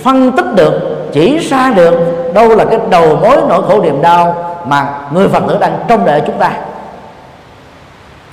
[0.02, 0.80] phân tích được,
[1.12, 1.94] chỉ ra được
[2.34, 6.04] đâu là cái đầu mối nỗi khổ niềm đau mà người Phật tử đang trông
[6.04, 6.52] đợi chúng ta.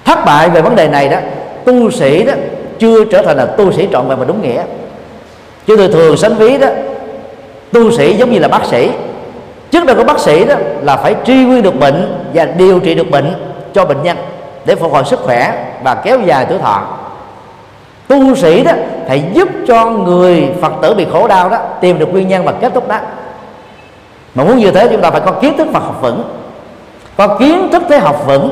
[0.05, 1.17] Thất bại về vấn đề này đó,
[1.65, 2.33] tu sĩ đó
[2.79, 4.63] chưa trở thành là tu sĩ trọn vẹn và đúng nghĩa.
[5.67, 6.67] Chứ tôi thường sánh ví đó,
[7.71, 8.91] tu sĩ giống như là bác sĩ.
[9.71, 12.95] Trước đây có bác sĩ đó là phải truy nguyên được bệnh và điều trị
[12.95, 13.33] được bệnh
[13.73, 14.17] cho bệnh nhân
[14.65, 16.81] để phục hồi sức khỏe và kéo dài tuổi thọ.
[18.07, 18.71] Tu sĩ đó
[19.07, 22.51] phải giúp cho người phật tử bị khổ đau đó tìm được nguyên nhân và
[22.51, 22.97] kết thúc đó.
[24.35, 26.23] Mà muốn như thế chúng ta phải có kiến thức Phật học vững.
[27.17, 28.49] Có kiến thức thế học vững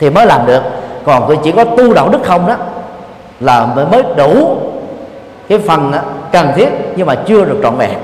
[0.00, 0.62] thì mới làm được.
[1.04, 2.56] Còn tôi chỉ có tu đạo đức không đó
[3.42, 4.56] là mới đủ
[5.48, 5.92] cái phần
[6.32, 7.98] cần thiết nhưng mà chưa được trọn vẹn.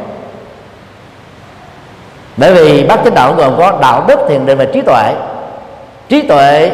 [2.37, 5.15] Bởi vì bác chánh đạo gồm có đạo đức, thiền định và trí tuệ.
[6.09, 6.71] Trí tuệ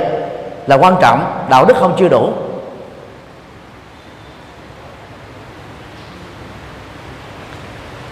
[0.66, 2.28] là quan trọng, đạo đức không chưa đủ.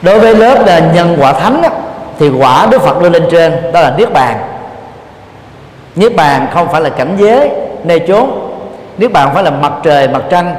[0.03, 1.63] Đối với lớp là nhân quả thánh
[2.19, 4.37] thì quả đức phật đưa lên trên, đó là niết bàn.
[5.95, 7.51] Niết bàn không phải là cảnh giới
[7.85, 8.42] nơi chốn
[8.99, 10.55] niết bàn không phải là mặt trời, mặt trăng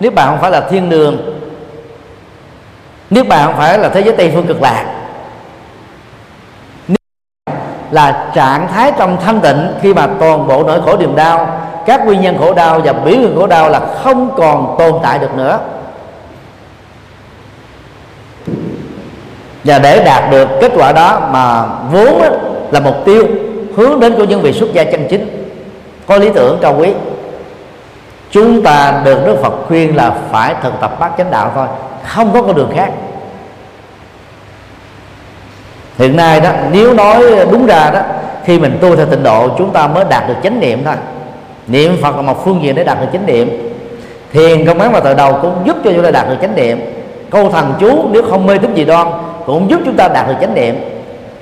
[0.00, 1.40] niết bàn không phải là thiên đường
[3.10, 4.84] niết bàn không phải là thế giới tây phương cực lạc
[7.90, 12.06] là trạng thái trong thanh tịnh khi mà toàn bộ nỗi khổ niềm đau, các
[12.06, 15.34] nguyên nhân khổ đau và biểu hiện khổ đau là không còn tồn tại được
[15.36, 15.58] nữa.
[19.64, 22.22] Và để đạt được kết quả đó mà vốn
[22.70, 23.26] là mục tiêu
[23.76, 25.52] hướng đến của những vị xuất gia chân chính,
[26.06, 26.92] có lý tưởng cao quý
[28.34, 31.66] chúng ta được Đức Phật khuyên là phải thực tập bát chánh đạo thôi,
[32.06, 32.90] không có con đường khác.
[35.98, 38.00] Hiện nay đó, nếu nói đúng ra đó,
[38.44, 40.94] khi mình tu theo tịnh độ, chúng ta mới đạt được chánh niệm thôi.
[41.66, 43.72] Niệm phật là một phương diện để đạt được chánh niệm.
[44.32, 46.80] Thiền, công án và từ đầu cũng giúp cho chúng ta đạt được chánh niệm.
[47.30, 49.06] Câu thần chú, nếu không mê tín gì đoan,
[49.46, 50.76] cũng giúp chúng ta đạt được chánh niệm.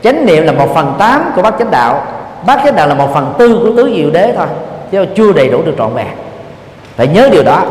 [0.02, 2.02] Chánh niệm là một phần tám của bát chánh đạo.
[2.46, 4.46] Bát chánh đạo là một phần tư của tứ diệu đế thôi,
[4.90, 6.06] chứ chưa đầy đủ được trọn vẹn
[6.96, 7.64] phải nhớ điều đó.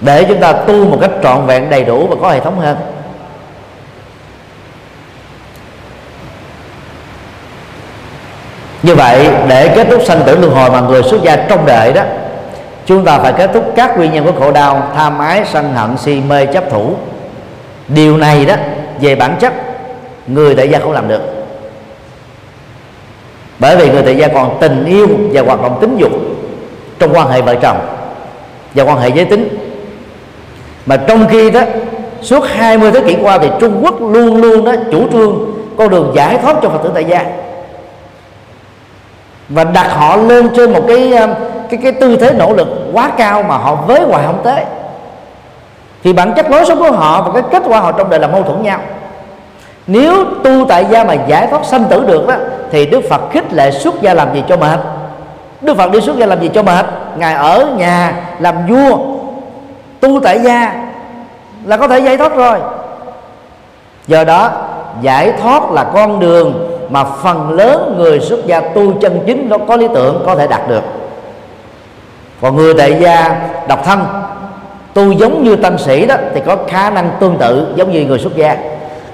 [0.00, 2.76] Để chúng ta tu một cách trọn vẹn, đầy đủ và có hệ thống hơn.
[8.82, 11.92] Như vậy, để kết thúc sanh tử luân hồi mà người xuất gia trong đời
[11.92, 12.02] đó,
[12.86, 15.98] chúng ta phải kết thúc các nguyên nhân của khổ đau, tham ái, sân hận,
[15.98, 16.94] si mê, chấp thủ.
[17.88, 18.54] Điều này đó,
[19.00, 19.52] về bản chất,
[20.26, 21.22] người tại gia không làm được.
[23.58, 26.12] Bởi vì người tại gia còn tình yêu và hoạt động tính dục
[26.98, 27.76] trong quan hệ vợ chồng
[28.74, 29.48] và quan hệ giới tính.
[30.86, 31.60] Mà trong khi đó,
[32.22, 36.12] suốt 20 thế kỷ qua thì Trung Quốc luôn luôn đó chủ trương con đường
[36.14, 37.24] giải thoát cho Phật tử tại gia.
[39.48, 41.30] Và đặt họ lên trên một cái um,
[41.70, 44.64] cái cái tư thế nỗ lực quá cao mà họ với hoài không tới.
[46.04, 48.26] Thì bản chất lối sống của họ và cái kết quả họ trong đời là
[48.26, 48.78] mâu thuẫn nhau.
[49.86, 52.34] Nếu tu tại gia mà giải thoát sanh tử được đó,
[52.70, 54.78] thì đức phật khích lệ xuất gia làm gì cho mệt?
[55.60, 56.86] Đức phật đi xuất gia làm gì cho mệt?
[57.16, 58.98] Ngài ở nhà làm vua,
[60.00, 60.84] tu tại gia
[61.64, 62.58] là có thể giải thoát rồi.
[64.06, 64.50] Do đó,
[65.00, 69.56] giải thoát là con đường mà phần lớn người xuất gia tu chân chính nó
[69.68, 70.82] có lý tưởng, có thể đạt được.
[72.40, 74.06] Còn người tại gia độc thân,
[74.94, 78.18] tu giống như tăng sĩ đó, thì có khả năng tương tự giống như người
[78.18, 78.56] xuất gia.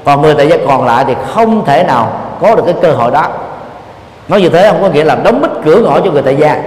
[0.04, 3.10] Còn người tại gia còn lại thì không thể nào có được cái cơ hội
[3.10, 3.26] đó
[4.28, 6.62] nói như thế không có nghĩa là đóng bít cửa ngõ cho người tại gia.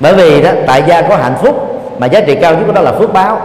[0.00, 2.80] Bởi vì đó tại gia có hạnh phúc mà giá trị cao nhất của đó
[2.80, 3.40] là phước báo.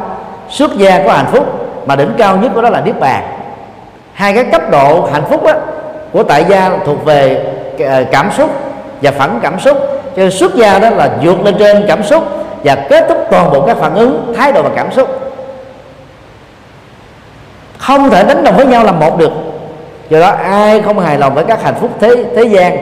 [0.50, 1.46] Xuất gia có hạnh phúc
[1.86, 3.24] mà đỉnh cao nhất của đó là niết bàn.
[4.14, 5.54] Hai cái cấp độ hạnh phúc đó,
[6.12, 7.46] của tại gia thuộc về
[7.80, 8.50] ờ, cảm xúc
[9.02, 9.78] và phản cảm xúc.
[10.16, 12.24] Cho nên xuất gia đó là vượt lên trên cảm xúc
[12.64, 15.10] và kết thúc toàn bộ các phản ứng thái độ và cảm xúc.
[17.78, 19.32] Không thể đánh đồng với nhau làm một được
[20.12, 22.78] do đó ai không hài lòng với các hạnh phúc thế thế gian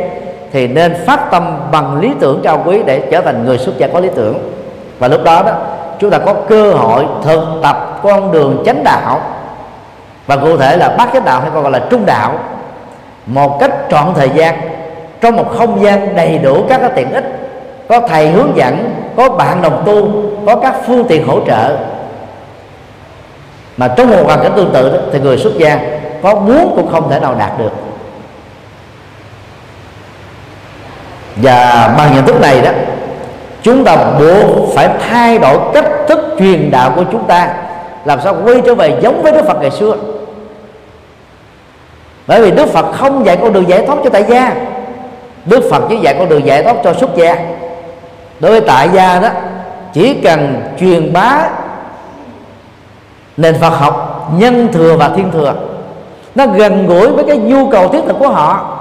[0.51, 3.87] thì nên phát tâm bằng lý tưởng cao quý để trở thành người xuất gia
[3.87, 4.51] có lý tưởng.
[4.99, 5.51] Và lúc đó đó
[5.99, 9.21] chúng ta có cơ hội thực tập con đường chánh đạo.
[10.27, 12.39] Và cụ thể là bát chánh đạo hay còn gọi là trung đạo.
[13.25, 14.59] Một cách trọn thời gian
[15.21, 17.25] trong một không gian đầy đủ các cái tiện ích
[17.87, 20.11] có thầy hướng dẫn có bạn đồng tu
[20.45, 21.77] có các phương tiện hỗ trợ.
[23.77, 25.79] Mà trong một hoàn cảnh tương tự đó, thì người xuất gia
[26.23, 27.71] có muốn cũng không thể nào đạt được.
[31.35, 32.71] Và bằng nhận thức này đó,
[33.61, 37.53] chúng ta buộc phải thay đổi cách thức truyền đạo của chúng ta,
[38.05, 39.95] làm sao quay trở về giống với đức phật ngày xưa.
[42.27, 44.55] Bởi vì đức phật không dạy con đường giải thoát cho tại gia.
[45.45, 47.35] Đức phật chỉ dạy con đường giải thoát cho xuất gia.
[48.39, 49.29] Đối với tại gia đó,
[49.93, 51.49] chỉ cần truyền bá
[53.37, 55.53] nền phật học, nhân thừa và thiên thừa
[56.35, 58.77] nó gần gũi với cái nhu cầu thiết thực của họ.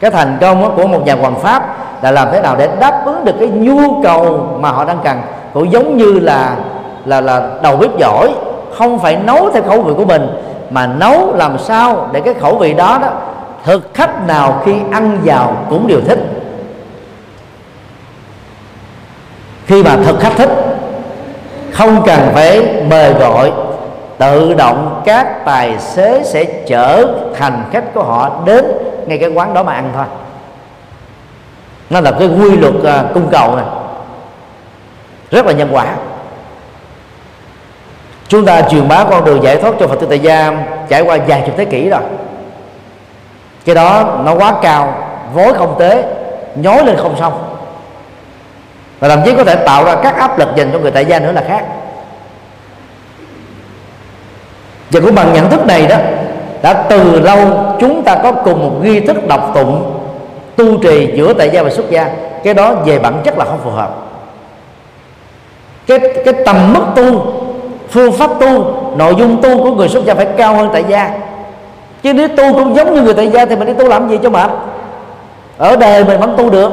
[0.00, 3.24] Cái thành công của một nhà hoàng pháp là làm thế nào để đáp ứng
[3.24, 5.20] được cái nhu cầu mà họ đang cần.
[5.54, 6.56] Cũng giống như là
[7.04, 8.34] là là đầu bếp giỏi,
[8.78, 10.28] không phải nấu theo khẩu vị của mình,
[10.70, 13.08] mà nấu làm sao để cái khẩu vị đó đó
[13.64, 16.18] thực khách nào khi ăn vào cũng đều thích.
[19.66, 20.50] Khi mà thực khách thích,
[21.72, 23.52] không cần phải mời gọi,
[24.18, 28.64] tự động các tài xế sẽ chở hành khách của họ đến
[29.06, 30.04] ngay cái quán đó mà ăn thôi.
[31.90, 33.64] Nó là cái quy luật uh, cung cầu này.
[35.30, 35.86] Rất là nhân quả.
[38.28, 40.52] Chúng ta truyền bá con đường giải thoát cho phật tử tại gia
[40.88, 42.00] trải qua vài chục thế kỷ rồi.
[43.64, 44.94] Cái đó nó quá cao
[45.34, 46.04] vối không tế
[46.54, 47.56] nhói lên không xong.
[49.00, 51.18] Và thậm chí có thể tạo ra các áp lực dành cho người tại gia
[51.18, 51.64] nữa là khác.
[54.92, 55.96] Và cũng bằng nhận thức này đó,
[56.62, 57.38] đã từ lâu
[57.80, 60.00] chúng ta có cùng một nghi thức đọc tụng,
[60.56, 62.10] tu trì giữa tại gia và xuất gia.
[62.44, 63.96] Cái đó về bản chất là không phù hợp.
[65.86, 67.32] Cái cái tầm mức tu,
[67.90, 71.10] phương pháp tu, nội dung tu của người xuất gia phải cao hơn tại gia.
[72.02, 74.18] Chứ nếu tu cũng giống như người tại gia thì mình đi tu làm gì
[74.22, 74.50] cho mệt?
[75.58, 76.72] Ở đời mình vẫn tu được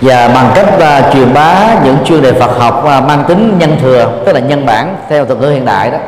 [0.00, 3.76] và bằng cách uh, truyền bá những chuyên đề Phật học uh, mang tính nhân
[3.82, 5.98] thừa tức là nhân bản theo thuật ngữ hiện đại đó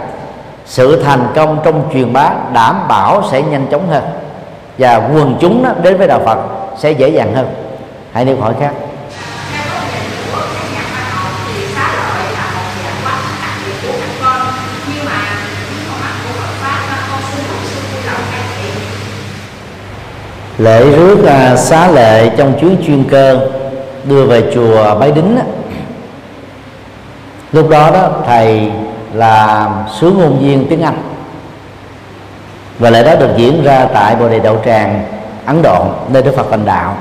[0.66, 4.02] sự thành công trong truyền bá đảm bảo sẽ nhanh chóng hơn
[4.78, 6.38] và quần chúng đó, đến với đạo Phật
[6.78, 7.46] sẽ dễ dàng hơn.
[8.12, 8.72] Hãy nêu hỏi khác.
[20.58, 23.50] Lễ rước à, xá lệ trong chuyến chuyên cơ
[24.04, 25.42] đưa về chùa Bái Đính đó,
[27.52, 28.70] lúc đó đó thầy
[29.14, 29.68] là
[30.00, 31.02] sứ ngôn viên tiếng Anh.
[32.78, 35.04] Và lễ đó được diễn ra tại Bồ Đề Đậu Tràng
[35.46, 36.96] Ấn Độ nơi Đức Phật thành đạo.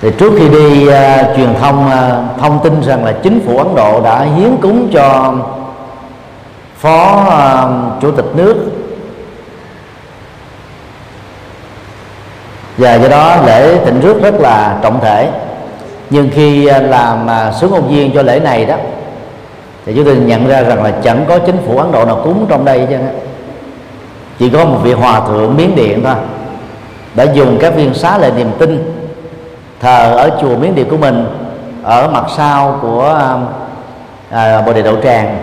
[0.00, 0.94] Thì trước khi đi uh,
[1.36, 5.34] truyền thông uh, thông tin rằng là chính phủ Ấn Độ đã hiến cúng cho
[6.76, 8.56] phó uh, chủ tịch nước
[12.76, 15.30] và do đó lễ tịnh rước rất là trọng thể.
[16.10, 18.76] Nhưng khi à, làm à, sứ ngôn viên cho lễ này đó
[19.86, 22.46] thì chúng tôi nhận ra rằng là chẳng có chính phủ ấn độ nào cúng
[22.48, 22.96] trong đây chứ
[24.38, 26.14] chỉ có một vị hòa thượng miến điện thôi
[27.14, 28.92] đã dùng các viên xá lệ niềm tin
[29.80, 31.26] thờ ở chùa miến điện của mình
[31.82, 33.18] ở mặt sau của
[34.30, 35.38] à, bồ đề đậu tràng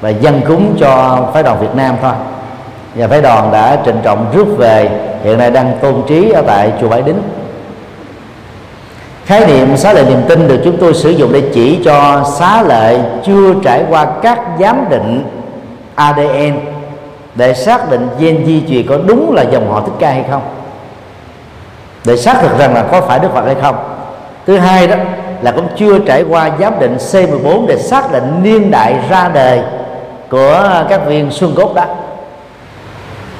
[0.00, 2.12] và dân cúng cho phái đoàn việt nam thôi.
[2.94, 4.90] Và phái đoàn đã trịnh trọng rước về
[5.24, 7.22] hiện nay đang tôn trí ở tại chùa Bái Đính.
[9.26, 12.62] Khái niệm xá lệ niềm tin được chúng tôi sử dụng để chỉ cho xá
[12.62, 15.24] lệ chưa trải qua các giám định
[15.94, 16.60] ADN
[17.34, 20.42] để xác định gen di truyền có đúng là dòng họ thích ca hay không.
[22.04, 23.76] Để xác thực rằng là có phải Đức Phật hay không.
[24.46, 24.96] Thứ hai đó
[25.42, 29.60] là cũng chưa trải qua giám định C14 để xác định niên đại ra đời
[30.30, 31.84] của các viên xương cốt đó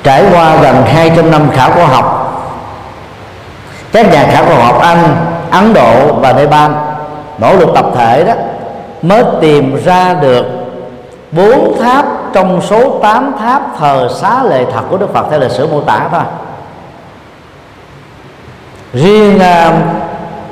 [0.03, 2.26] trải qua gần 200 năm khảo cổ học.
[3.92, 5.16] Các nhà khảo cổ học Anh,
[5.51, 6.70] Ấn Độ và Nepal
[7.38, 8.32] nỗ lực tập thể đó
[9.03, 10.46] mới tìm ra được
[11.32, 15.51] bốn tháp trong số 8 tháp thờ xá lệ thật của Đức Phật theo lịch
[15.51, 16.22] sử mô tả thôi.
[18.92, 19.72] Riêng à,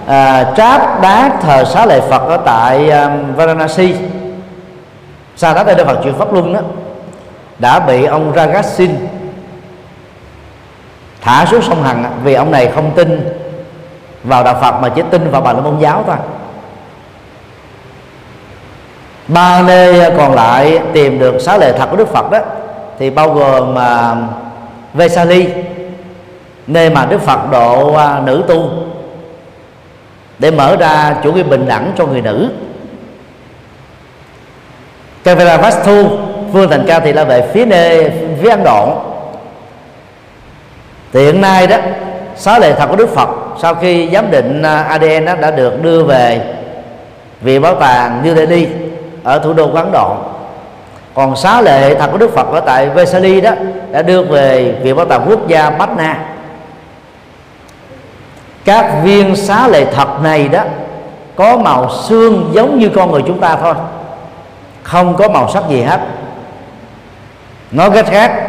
[0.06, 3.94] à, tráp đá thờ xá lệ Phật ở tại à, Varanasi
[5.36, 6.60] sau đó Đức Phật chuyển pháp luân đó
[7.58, 8.90] đã bị ông Ragasin
[11.20, 13.38] thả xuống sông Hằng vì ông này không tin
[14.24, 16.16] vào đạo Phật mà chỉ tin vào bà la môn giáo thôi.
[19.28, 22.38] Ba nơi còn lại tìm được xá lệ thật của Đức Phật đó,
[22.98, 24.16] thì bao gồm mà
[24.94, 25.48] Vesali,
[26.66, 28.70] nơi mà Đức Phật độ à, nữ tu,
[30.38, 32.50] để mở ra chủ nghĩa bình đẳng cho người nữ.
[35.24, 36.08] Kaviravastu
[36.52, 38.12] vương thành ca thì là về phía nơi
[38.42, 39.07] phía Ấn Độ
[41.12, 41.76] thì hiện nay đó,
[42.36, 43.28] xá lệ thật của Đức Phật,
[43.62, 46.40] sau khi giám định à, ADN đó đã được đưa về
[47.40, 48.68] viện bảo tàng New Delhi
[49.24, 50.16] ở thủ đô của Ấn Độ.
[51.14, 53.50] Còn xá lệ thật của Đức Phật ở tại Vesali đó
[53.90, 56.18] đã đưa về viện bảo tàng quốc gia Patna
[58.68, 60.62] các viên xá lệ thật này đó
[61.36, 63.74] có màu xương giống như con người chúng ta thôi,
[64.82, 66.00] không có màu sắc gì hết.
[67.70, 68.48] Nói cách khác,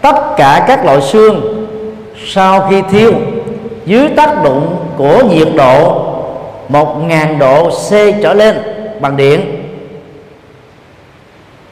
[0.00, 1.59] tất cả các loại xương
[2.34, 3.12] sau khi thiêu,
[3.86, 6.04] dưới tác động của nhiệt độ
[6.68, 7.90] 1.000 độ C
[8.22, 8.62] trở lên
[9.00, 9.64] bằng điện,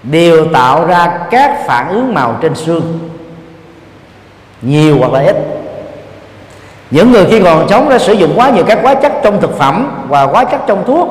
[0.03, 2.99] đều tạo ra các phản ứng màu trên xương,
[4.63, 5.37] nhiều hoặc là ít.
[6.91, 9.59] Những người khi còn sống đã sử dụng quá nhiều các hóa chất trong thực
[9.59, 11.09] phẩm và hóa chất trong thuốc,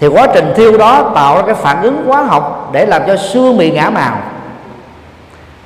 [0.00, 3.16] thì quá trình thiêu đó tạo ra cái phản ứng hóa học để làm cho
[3.16, 4.18] xương bị ngã màu.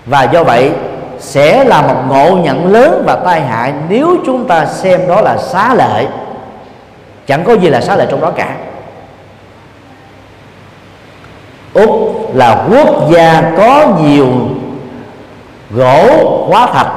[0.06, 0.72] Và do vậy
[1.18, 5.36] sẽ là một ngộ nhận lớn và tai hại nếu chúng ta xem đó là
[5.36, 6.06] xá lệ.
[7.26, 8.54] Chẳng có gì là xá lệ trong đó cả.
[11.74, 11.90] Úc
[12.34, 14.28] là quốc gia có nhiều
[15.70, 16.06] gỗ
[16.48, 16.92] hóa thạch,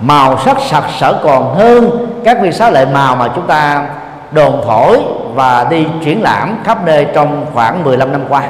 [0.00, 3.86] màu sắc sặc sỡ còn hơn các viên xá lệ màu mà chúng ta
[4.30, 5.00] đồn thổi
[5.34, 8.42] và đi triển lãm khắp nơi trong khoảng 15 năm qua.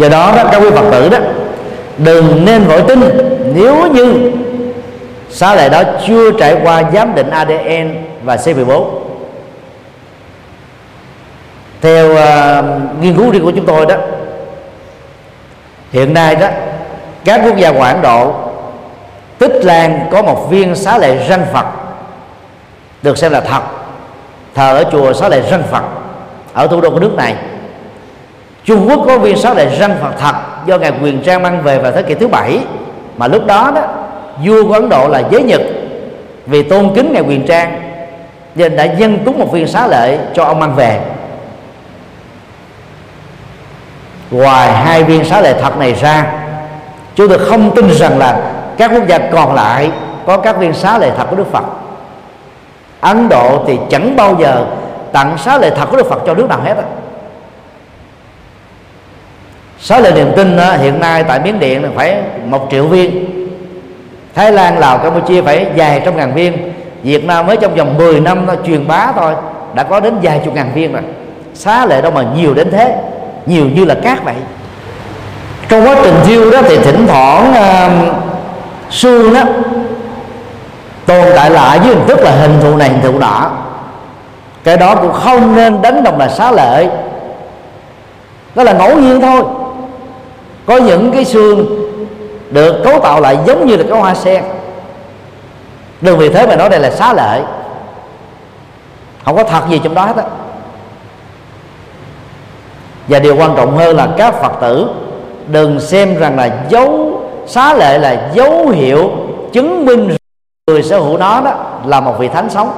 [0.00, 1.18] Do đó, đó các quý phật tử đó
[1.98, 3.00] đừng nên vội tin.
[3.54, 4.32] Nếu như
[5.30, 8.84] xá lệ đó chưa trải qua giám định ADN và C14
[11.80, 12.64] theo uh,
[13.00, 13.94] nghiên cứu riêng của chúng tôi đó
[15.92, 16.48] hiện nay đó
[17.24, 18.34] các quốc gia ngoại Ấn Độ
[19.38, 21.66] Tích Lan có một viên xá lệ răng Phật
[23.02, 23.62] được xem là thật
[24.54, 25.82] thờ ở chùa xá lệ răng Phật
[26.52, 27.36] ở thủ đô của nước này.
[28.64, 30.34] Trung Quốc có viên xá đại răng Phật thật
[30.66, 32.58] do ngài Quyền Trang mang về vào thế kỷ thứ bảy.
[33.16, 33.82] Mà lúc đó đó,
[34.44, 35.60] vua của Ấn Độ là giới Nhật.
[36.46, 37.82] Vì tôn kính ngài Quyền Trang,
[38.54, 41.00] nên đã dân cúng một viên xá lệ cho ông mang về.
[44.30, 46.32] Ngoài hai viên xá lệ thật này ra,
[47.14, 48.40] chúng tôi không tin rằng là
[48.78, 49.90] các quốc gia còn lại
[50.26, 51.64] có các viên xá lệ thật của Đức Phật.
[53.00, 54.64] Ấn Độ thì chẳng bao giờ
[55.12, 56.82] tặng xá lệ thật của Đức Phật cho nước nào hết á
[59.80, 63.26] xá lệ niềm tin đó, hiện nay tại Miến Điện là phải một triệu viên.
[64.34, 66.72] Thái Lan, Lào, Campuchia phải vài trăm ngàn viên.
[67.02, 69.34] Việt Nam mới trong vòng 10 năm nó truyền bá thôi
[69.74, 71.02] đã có đến vài chục ngàn viên rồi.
[71.54, 72.96] Xá lệ đâu mà nhiều đến thế
[73.46, 74.34] nhiều như là cát vậy.
[75.68, 78.14] Trong quá trình thiêu đó thì thỉnh thoảng uh,
[78.90, 79.40] xương đó
[81.06, 83.50] tồn tại lại với hình thức là hình thù này hình thù nọ.
[84.64, 86.88] Cái đó cũng không nên đánh đồng là xá lệ.
[88.54, 89.42] Đó là ngẫu nhiên thôi
[90.70, 91.66] có những cái xương
[92.50, 94.44] được cấu tạo lại giống như là cái hoa sen.
[96.00, 97.42] Đừng vì thế mà nói đây là xá lệ.
[99.24, 100.24] Không có thật gì trong đó hết á.
[103.08, 104.88] Và điều quan trọng hơn là các phật tử
[105.48, 109.10] đừng xem rằng là dấu xá lệ là dấu hiệu
[109.52, 110.16] chứng minh
[110.66, 111.54] người sở hữu nó đó
[111.84, 112.72] là một vị thánh sống.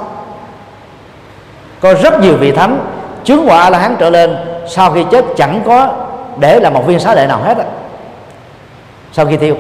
[1.81, 2.79] Có rất nhiều vị thánh
[3.25, 4.37] chứng quả là hắn trở lên,
[4.69, 5.89] sau khi chết chẳng có
[6.39, 7.65] để là một viên xá lệ nào hết á
[9.13, 9.57] sau khi thiêu.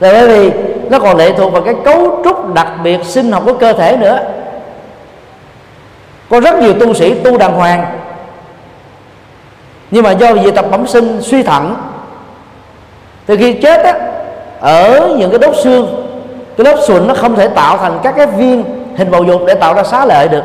[0.00, 0.50] Là bởi vì
[0.90, 3.96] nó còn lệ thuộc vào cái cấu trúc đặc biệt sinh học của cơ thể
[3.96, 4.18] nữa.
[6.30, 7.86] Có rất nhiều tu sĩ tu đàng hoàng.
[9.90, 11.76] Nhưng mà do vì tập bẩm sinh suy thận,
[13.26, 13.94] từ khi chết á,
[14.60, 16.06] ở những cái đốt xương,
[16.56, 18.64] cái lớp sụn nó không thể tạo thành các cái viên
[18.96, 20.44] hình bầu dục để tạo ra xá lệ được.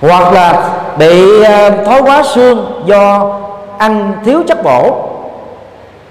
[0.00, 3.32] Hoặc là bị à, thói quá xương do
[3.78, 4.96] ăn thiếu chất bổ.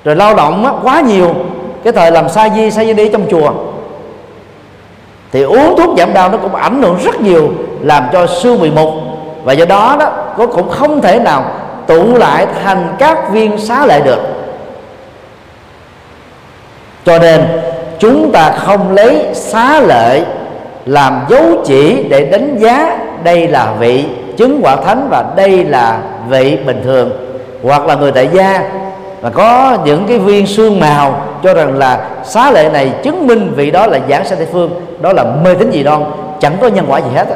[0.04, 1.36] Rồi lao động quá nhiều,
[1.84, 3.52] cái thời làm sa di sa di đi trong chùa.
[5.32, 7.52] Thì uống thuốc giảm đau nó cũng ảnh hưởng rất nhiều,
[7.82, 8.90] làm cho xương bị mục
[9.44, 11.46] và do đó đó, nó cũng không thể nào
[11.88, 14.20] tụ lại thành các viên xá lệ được.
[17.06, 17.46] Cho nên,
[18.00, 20.22] chúng ta không lấy xá lệ
[20.86, 24.06] làm dấu chỉ để đánh giá đây là vị
[24.38, 26.00] chứng quả thánh và đây là
[26.30, 27.12] vị bình thường
[27.64, 28.70] hoặc là người tại gia.
[29.22, 33.54] Và có những cái viên xương màu cho rằng là xá lệ này chứng minh
[33.56, 36.04] vị đó là giảng sanh tây phương, đó là mê tín gì đoan,
[36.40, 37.36] chẳng có nhân quả gì hết á.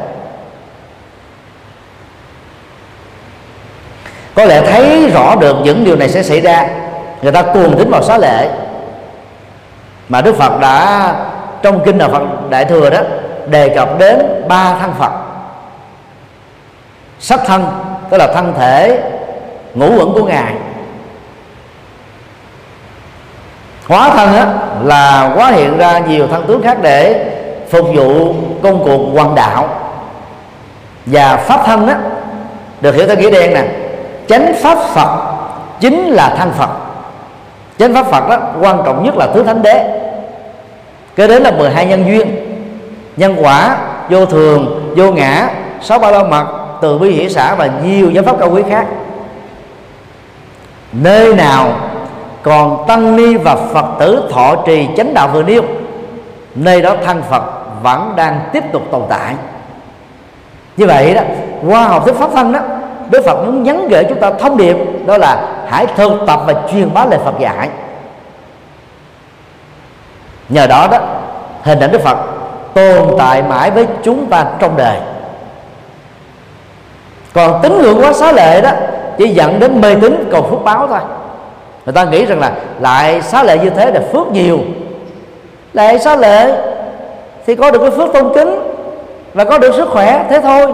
[4.34, 6.68] Có lẽ thấy rõ được những điều này sẽ xảy ra,
[7.22, 8.48] người ta cuồng tính vào xá lệ.
[10.08, 11.14] Mà đức phật đã,
[11.62, 13.00] trong kinh đạo phật đại thừa đó,
[13.46, 15.12] đề cập đến ba thân phật.
[17.20, 17.66] Sắc thân,
[18.10, 19.02] tức là thân thể
[19.78, 20.54] ngũ uẩn của ngài.
[23.88, 24.46] Hóa thân á,
[24.84, 27.30] là hóa hiện ra nhiều thân tướng khác để
[27.70, 29.68] phục vụ công cuộc hoàng đạo.
[31.06, 31.98] Và pháp thân á,
[32.80, 33.64] được hiểu theo nghĩa đen nè
[34.28, 35.38] chánh pháp phật
[35.80, 36.70] chính là thân phật.
[37.78, 40.00] Chánh pháp phật đó quan trọng nhất là thứ thánh đế.
[41.16, 42.28] Kế đến là 12 nhân duyên
[43.16, 43.78] nhân quả
[44.10, 45.48] vô thường vô ngã
[45.82, 46.46] sáu ba la mật
[46.80, 48.86] từ bi hỷ xã và nhiều giáo pháp cao quý khác
[50.92, 51.72] nơi nào
[52.42, 55.62] còn tăng ni và phật tử thọ trì chánh đạo vừa nêu,
[56.54, 57.42] nơi đó thân phật
[57.82, 59.34] vẫn đang tiếp tục tồn tại.
[60.76, 61.22] Như vậy đó,
[61.68, 62.60] qua học thuyết pháp thân đó,
[63.10, 64.76] Đức Phật muốn nhắn gửi chúng ta thông điệp,
[65.06, 67.68] đó là hãy thực tập và truyền bá lời Phật dạy.
[70.48, 70.98] Nhờ đó đó,
[71.62, 72.18] hình ảnh Đức Phật
[72.74, 74.96] tồn tại mãi với chúng ta trong đời.
[77.34, 78.70] Còn tính ngưỡng quá xá lệ đó
[79.18, 80.98] chỉ dẫn đến mê tín cầu phước báo thôi.
[81.86, 84.58] Người ta nghĩ rằng là lại xá lệ như thế là phước nhiều.
[85.72, 86.52] Lại xá lệ
[87.46, 88.58] thì có được cái phước tôn kính
[89.34, 90.72] và có được sức khỏe thế thôi.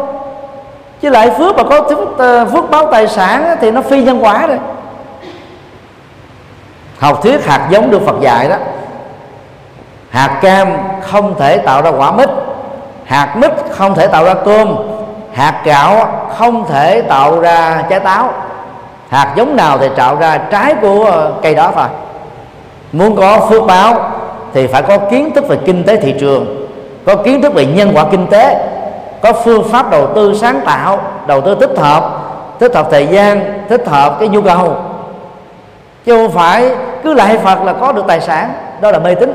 [1.00, 4.24] Chứ lại phước mà có phước, ờ, phước báo tài sản thì nó phi nhân
[4.24, 4.58] quả rồi.
[6.98, 8.56] Học thuyết hạt giống được Phật dạy đó.
[10.10, 10.68] Hạt cam
[11.02, 12.28] không thể tạo ra quả mít
[13.04, 14.76] hạt mít không thể tạo ra cơm
[15.34, 18.32] hạt gạo không thể tạo ra trái táo.
[19.08, 21.86] Hạt giống nào thì tạo ra trái của cây đó thôi.
[22.92, 24.10] Muốn có phước báo
[24.52, 26.66] thì phải có kiến thức về kinh tế thị trường,
[27.06, 28.66] có kiến thức về nhân quả kinh tế,
[29.22, 32.10] có phương pháp đầu tư sáng tạo, đầu tư thích hợp
[32.60, 34.76] thích hợp thời gian thích hợp cái nhu cầu.
[36.04, 36.70] Chứ không phải
[37.04, 39.32] cứ lại phật là có được tài sản, đó là mê tín.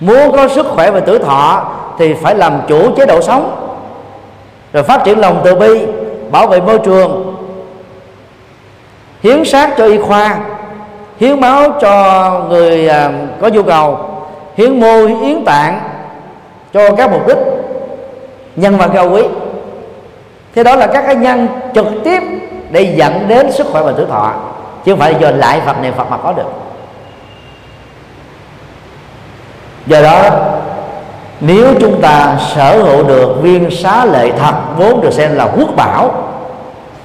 [0.00, 1.64] Muốn có sức khỏe và tuổi thọ
[1.98, 3.63] thì phải làm chủ chế độ sống
[4.74, 5.86] rồi phát triển lòng từ bi,
[6.30, 7.36] bảo vệ môi trường,
[9.22, 10.38] hiến sát cho y khoa,
[11.20, 13.98] hiến máu cho người à, có nhu cầu,
[14.56, 15.80] hiến mô hiến tạng
[16.72, 17.38] cho các mục đích,
[18.56, 19.22] nhân văn cao quý.
[20.54, 22.22] Thế đó là các cái nhân trực tiếp
[22.70, 24.34] để dẫn đến sức khỏe và tuổi thọ,
[24.84, 26.50] chứ không phải do lại phật niệm phật mà có được.
[29.86, 30.30] Do đó
[31.46, 35.76] nếu chúng ta sở hữu được viên xá lệ thật vốn được xem là quốc
[35.76, 36.10] bảo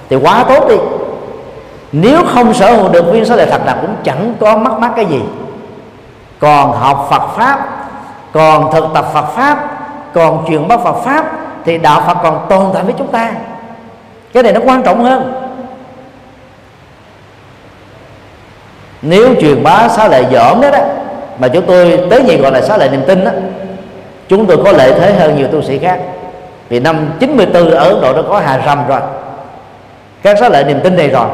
[0.09, 0.75] thì quá tốt đi.
[1.91, 4.91] Nếu không sở hữu được viên xá lệ thật là cũng chẳng có mất mát
[4.95, 5.21] cái gì.
[6.39, 7.59] Còn học Phật pháp
[8.31, 9.57] còn thực tập Phật pháp
[10.13, 11.25] còn truyền bá Phật pháp
[11.65, 13.31] thì đạo Phật còn tồn tại với chúng ta.
[14.33, 15.33] Cái này nó quan trọng hơn.
[19.01, 20.79] Nếu truyền bá xá lệ dởm đó, đó
[21.39, 23.31] mà chúng tôi tới nhị gọi là xá lệ niềm tin đó
[24.30, 25.99] chúng tôi có lợi thế hơn nhiều tu sĩ khác.
[26.69, 28.99] Vì năm 94 ở Ấn Độ nó có hà rầm rồi.
[30.23, 31.25] Các xá lợi niềm tin này rồi.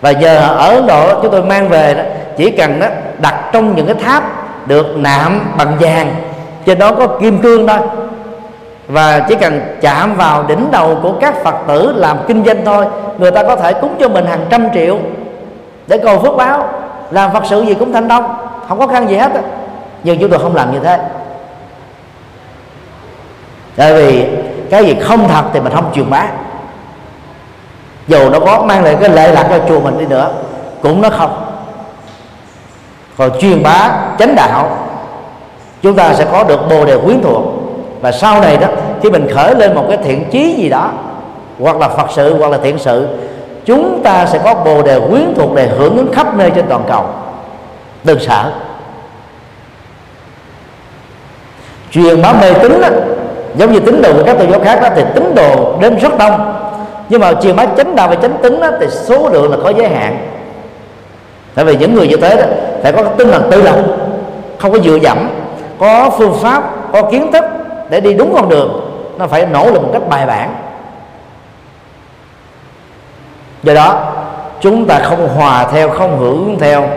[0.00, 2.02] Và giờ ở Ấn Độ, chúng tôi mang về đó,
[2.36, 2.86] chỉ cần đó,
[3.18, 4.24] đặt trong những cái tháp
[4.68, 6.14] được nạm bằng vàng.
[6.66, 7.78] Trên đó có kim cương thôi.
[8.88, 12.84] Và chỉ cần chạm vào đỉnh đầu của các phật tử làm kinh doanh thôi,
[13.18, 14.98] người ta có thể cúng cho mình hàng trăm triệu
[15.86, 16.68] để cầu phước báo.
[17.10, 18.36] Làm phật sự gì cũng thành công,
[18.68, 19.32] không có khăn gì hết
[20.04, 20.98] nhưng chúng tôi không làm như thế
[23.76, 24.26] tại vì
[24.70, 26.26] cái gì không thật thì mình không truyền bá.
[28.08, 30.30] Dù nó có mang lại cái lệ lạc cho chùa mình đi nữa,
[30.82, 31.44] cũng nó không.
[33.16, 34.78] Còn truyền bá chánh đạo,
[35.82, 37.42] chúng ta sẽ có được bồ đề quyến thuộc.
[38.00, 38.68] Và sau này đó,
[39.02, 40.90] khi mình khởi lên một cái thiện chí gì đó,
[41.60, 43.08] hoặc là phật sự, hoặc là thiện sự,
[43.64, 46.82] chúng ta sẽ có bồ đề quyến thuộc để hưởng ứng khắp nơi trên toàn
[46.88, 47.06] cầu.
[48.04, 48.52] Đừng sợ
[51.90, 52.80] truyền bá mê tín
[53.54, 56.18] giống như tín đồ của các tôn giáo khác đó thì tín đồ đến rất
[56.18, 56.54] đông.
[57.08, 59.72] Nhưng mà chiều bá chánh đạo và chánh tính đó, thì số lượng là có
[59.78, 60.28] giới hạn.
[61.54, 62.42] Tại vì những người như thế đó
[62.82, 63.76] phải có tinh thần tự lập
[64.58, 65.28] không có dựa dẫm
[65.78, 67.44] có phương pháp có kiến thức
[67.90, 68.90] để đi đúng con đường.
[69.18, 70.54] Nó phải nỗ lực một cách bài bản.
[73.62, 74.12] Do đó
[74.60, 76.88] chúng ta không hòa theo không hưởng theo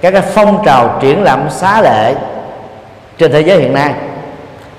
[0.00, 2.14] các cái phong trào triển lãm xá lệ
[3.18, 3.94] trên thế giới hiện nay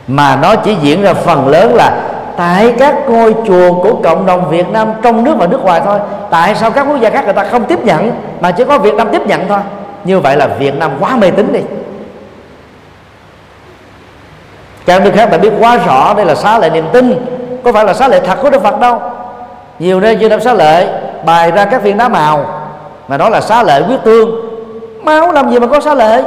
[0.07, 2.01] mà nó chỉ diễn ra phần lớn là
[2.37, 5.99] tại các ngôi chùa của cộng đồng Việt Nam trong nước và nước ngoài thôi.
[6.29, 8.95] Tại sao các quốc gia khác người ta không tiếp nhận, mà chỉ có Việt
[8.95, 9.59] Nam tiếp nhận thôi?
[10.03, 11.59] Như vậy là Việt Nam quá mê tín đi.
[14.85, 17.25] Các nước khác đã biết quá rõ đây là xá lệ niềm tin.
[17.63, 19.01] Có phải là xá lệ thật của Đức Phật đâu?
[19.79, 20.87] Nhiều nơi chưa làm xá lệ
[21.25, 22.45] bài ra các viên đá màu,
[23.07, 24.31] mà đó là xá lệ quyết thương
[25.03, 26.23] máu làm gì mà có xá lệ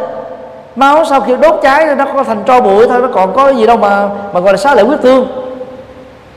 [0.79, 3.67] máu sau khi đốt cháy nó có thành tro bụi thôi, nó còn có gì
[3.67, 5.29] đâu mà mà gọi là xá lệ huyết tương.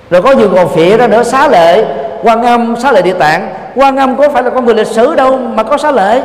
[0.10, 1.86] Rồi có nhiều còn phịa ra nữa, xá lệ,
[2.24, 3.54] quan âm, xá lệ địa tạng.
[3.76, 6.22] Quan âm có phải là con người lịch sử đâu mà có xá lệ.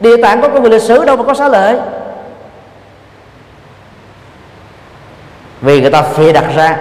[0.00, 1.78] Địa tạng có con người lịch sử đâu mà có xá lệ.
[5.60, 6.76] Vì người ta phê đặt ra,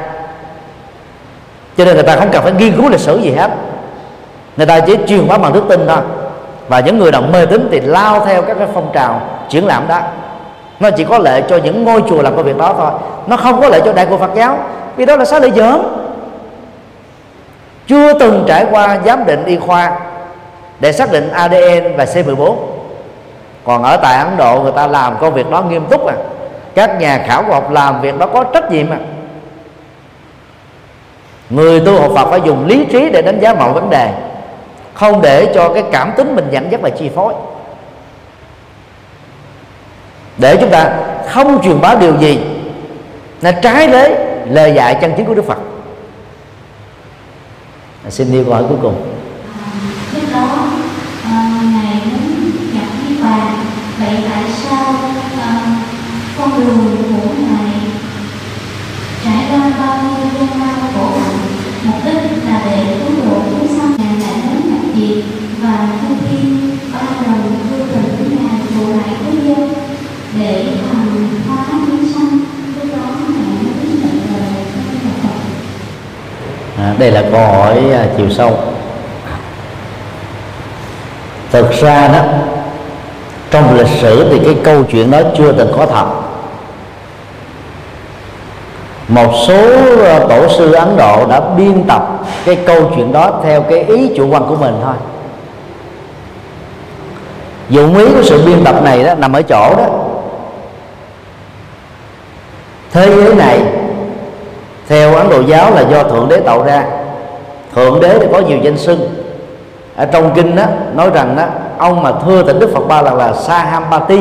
[1.77, 3.51] cho nên người ta không cần phải nghiên cứu lịch sử gì hết.
[4.57, 6.01] Người ta chỉ truyền hóa bằng đức tin thôi.
[6.67, 9.87] Và những người nào mê tín thì lao theo các cái phong trào triển lãm
[9.87, 9.99] đó
[10.79, 12.91] nó chỉ có lệ cho những ngôi chùa làm công việc đó thôi.
[13.27, 14.57] Nó không có lệ cho đại của Phật giáo.
[14.95, 15.81] Vì đó là xá lợi giỡn.
[17.87, 19.99] Chưa từng trải qua giám định y khoa
[20.79, 22.55] để xác định ADN và C14
[23.65, 26.15] còn ở tại Ấn Độ, người ta làm công việc đó nghiêm túc à.
[26.75, 28.97] Các nhà khảo cổ học làm việc đó có trách nhiệm à.
[31.49, 34.13] Người tu học Phật phải dùng lý trí để đánh giá mọi vấn đề,
[34.93, 37.33] không để cho cái cảm tính mình dẫn dắt và chi phối
[40.37, 40.97] để chúng ta
[41.29, 42.39] không truyền bá điều gì
[43.41, 44.15] là trái với
[44.49, 45.57] lời dạy chân chính của Đức Phật.
[48.05, 48.95] À, xin yêu câu hỏi cuối cùng.
[50.11, 50.47] Trước đó
[51.23, 53.37] ờ, ngài muốn gặp với bà,
[53.99, 54.93] vậy tại sao
[55.41, 55.53] ờ,
[56.37, 57.04] con đường
[76.85, 78.57] à, đây là câu hỏi à, chiều sâu.
[81.51, 82.19] Thực ra đó
[83.51, 86.05] trong lịch sử thì cái câu chuyện đó chưa từng có thật.
[89.07, 89.61] Một số
[90.05, 92.07] à, tổ sư Ấn Độ đã biên tập
[92.45, 94.95] cái câu chuyện đó theo cái ý chủ quan của mình thôi.
[97.69, 99.85] Dụng ý của sự biên tập này đó nằm ở chỗ đó.
[102.91, 103.61] Thế giới này
[104.87, 106.85] theo ấn độ giáo là do thượng đế tạo ra.
[107.75, 108.99] Thượng đế thì có nhiều danh xưng.
[109.95, 110.63] Ở trong kinh đó
[110.95, 111.43] nói rằng đó
[111.77, 114.19] ông mà thưa tỉnh đức phật ba lần là sahampati,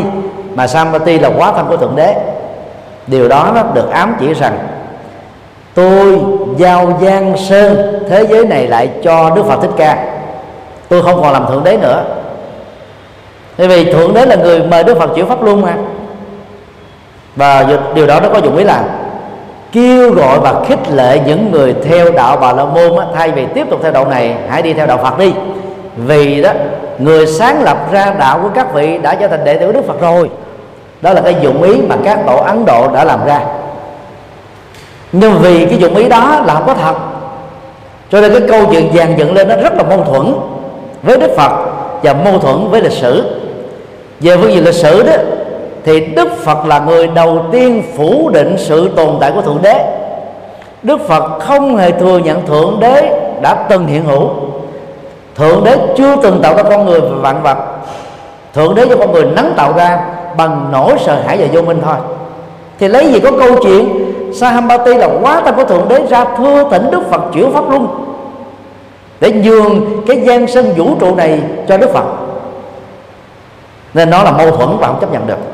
[0.55, 2.15] mà sahampati là quá thân của thượng đế.
[3.07, 4.59] Điều đó nó được ám chỉ rằng,
[5.75, 6.21] tôi
[6.57, 10.05] giao giang sơn thế giới này lại cho đức phật thích ca.
[10.89, 12.05] Tôi không còn làm thượng đế nữa.
[13.59, 15.75] Bởi vì thượng đế là người mời đức phật chịu pháp luân mà.
[17.37, 18.85] Và điều đó nó có dụng ý là
[19.75, 23.47] kêu gọi và khích lệ những người theo đạo bà la môn á, thay vì
[23.55, 25.33] tiếp tục theo đạo này hãy đi theo đạo phật đi.
[25.97, 26.51] Vì đó
[26.99, 30.01] người sáng lập ra đạo của các vị đã trở thành đệ tử đức phật
[30.01, 30.31] rồi.
[31.01, 33.41] Đó là cái dụng ý mà các tổ ấn độ đã làm ra.
[35.12, 36.95] Nhưng vì cái dụng ý đó là không có thật.
[38.11, 40.35] Cho nên cái câu chuyện dàn dựng lên nó rất là mâu thuẫn
[41.03, 41.53] với đức phật
[42.03, 43.41] và mâu thuẫn với lịch sử.
[44.20, 45.12] Về phương diện lịch sử đó
[45.85, 49.85] thì đức phật là người đầu tiên phủ định sự tồn tại của thượng đế.
[50.82, 54.30] Đức phật không hề thừa nhận thượng đế đã từng hiện hữu.
[55.35, 57.59] Thượng đế chưa từng tạo ra con người và vạn vật.
[58.55, 60.05] Thượng đế cho con người nắng tạo ra
[60.37, 61.97] bằng nỗi sợ hãi và vô minh thôi.
[62.78, 63.89] Thì lấy gì có câu chuyện
[64.35, 67.89] Sahambati là quá tâm của thượng đế ra thưa tỉnh đức phật chuyển pháp luân
[69.20, 72.05] để nhường cái gian sân vũ trụ này cho đức phật.
[73.95, 75.54] Nên nó là mâu thuẫn và không chấp nhận được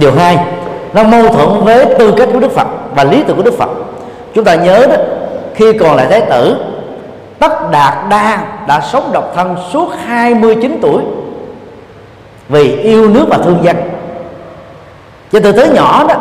[0.00, 0.38] điều hai
[0.92, 3.68] nó mâu thuẫn với tư cách của đức phật và lý tưởng của đức phật.
[4.34, 4.96] Chúng ta nhớ đó
[5.54, 6.56] khi còn là thái tử
[7.38, 11.02] tất đạt đa đã sống độc thân suốt 29 tuổi
[12.48, 13.76] vì yêu nước và thương dân.
[15.32, 16.14] Cho từ tới nhỏ đó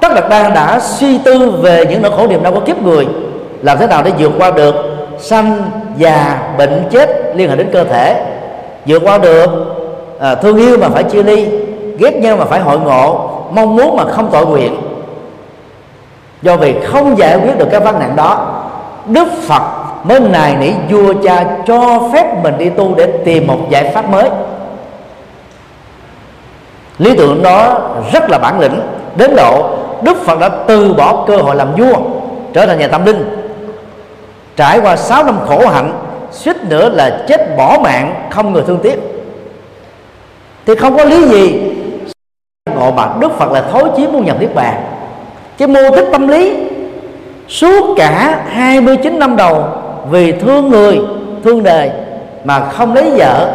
[0.00, 3.06] tất đạt đa đã suy tư về những nỗi khổ niềm đau của kiếp người
[3.62, 4.74] làm thế nào để vượt qua được
[5.18, 8.24] sanh già bệnh chết liên hệ đến cơ thể
[8.86, 9.46] vượt qua được
[10.20, 11.65] à, thương yêu mà phải chia ly
[11.98, 14.76] ghét nhau mà phải hội ngộ, mong muốn mà không tội nguyện.
[16.42, 18.62] Do vì không giải quyết được cái vấn nạn đó,
[19.06, 19.62] đức phật
[20.04, 24.10] mới nài nỉ vua cha cho phép mình đi tu để tìm một giải pháp
[24.10, 24.30] mới.
[26.98, 27.78] Lý tưởng đó
[28.12, 28.80] rất là bản lĩnh,
[29.16, 29.70] đến độ
[30.02, 31.94] đức phật đã từ bỏ cơ hội làm vua,
[32.52, 33.46] trở thành nhà tâm linh.
[34.56, 35.92] Trải qua 6 năm khổ hạnh,
[36.30, 38.98] suýt nữa là chết bỏ mạng, không người thương tiếc.
[40.66, 41.75] Thì không có lý gì
[42.90, 44.74] mọi mặt đức phật là thối chí muốn nhập niết bàn.
[45.58, 46.56] Cái mô thức tâm lý
[47.48, 49.64] suốt cả 29 năm đầu
[50.10, 51.00] vì thương người,
[51.44, 51.90] thương đời
[52.44, 53.50] mà không lấy vợ.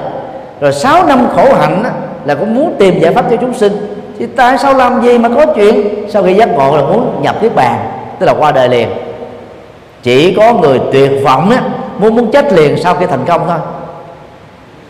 [0.62, 1.84] Rồi 6 năm khổ hạnh
[2.26, 3.74] là cũng muốn tìm giải pháp cho chúng sinh.
[4.20, 6.06] Thì tại sao làm gì mà có chuyện?
[6.10, 7.76] Sau khi giác ngộ là muốn nhập niết bàn,
[8.20, 8.90] tức là qua đời liền.
[10.04, 11.62] Chỉ có người tuyệt vọng á,
[11.98, 13.58] muốn muốn chết liền sau khi thành công thôi.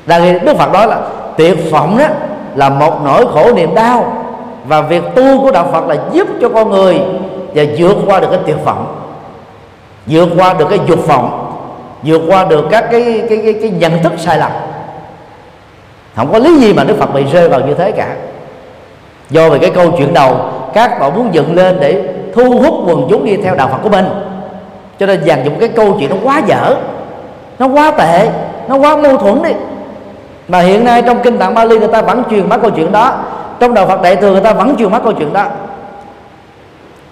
[0.06, 0.98] Là đức phật nói là
[1.38, 2.06] tuyệt vọng đó
[2.56, 4.14] là một nỗi khổ niềm đau
[4.72, 7.02] và việc tu của đạo phật là giúp cho con người
[7.56, 8.96] và vượt qua được cái tuyệt vọng
[10.06, 11.54] vượt qua được cái dục vọng
[12.04, 14.52] vượt qua được các cái cái cái, cái nhận thức sai lầm.
[16.16, 18.16] Không có lý gì mà đức phật bị rơi vào như thế cả.
[19.30, 20.36] Do về cái câu chuyện đầu
[20.74, 22.04] các bạn muốn dựng lên để
[22.36, 24.06] thu hút quần chúng đi theo đạo phật của mình.
[25.00, 26.76] Cho nên dàn dụng cái câu chuyện nó quá dở
[27.60, 28.30] nó quá tệ
[28.68, 29.52] nó quá mâu thuẫn đi.
[30.48, 33.14] Mà hiện nay trong kinh tạng Bali người ta vẫn truyền bá câu chuyện đó
[33.62, 35.46] trong đạo Phật đại thừa người ta vẫn chưa mắc câu chuyện đó.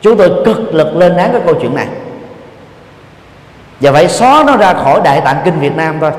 [0.01, 1.87] Chúng tôi cực lực lên án cái câu chuyện này.
[3.79, 6.11] Và phải xóa nó ra khỏi đại tạng kinh Việt Nam thôi.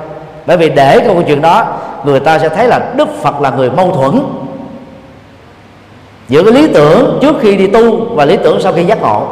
[0.46, 1.66] Bởi vì để câu chuyện đó,
[2.04, 4.22] người ta sẽ thấy là Đức Phật là người mâu thuẫn
[6.28, 9.26] giữa cái lý tưởng trước khi đi tu và lý tưởng sau khi giác ngộ.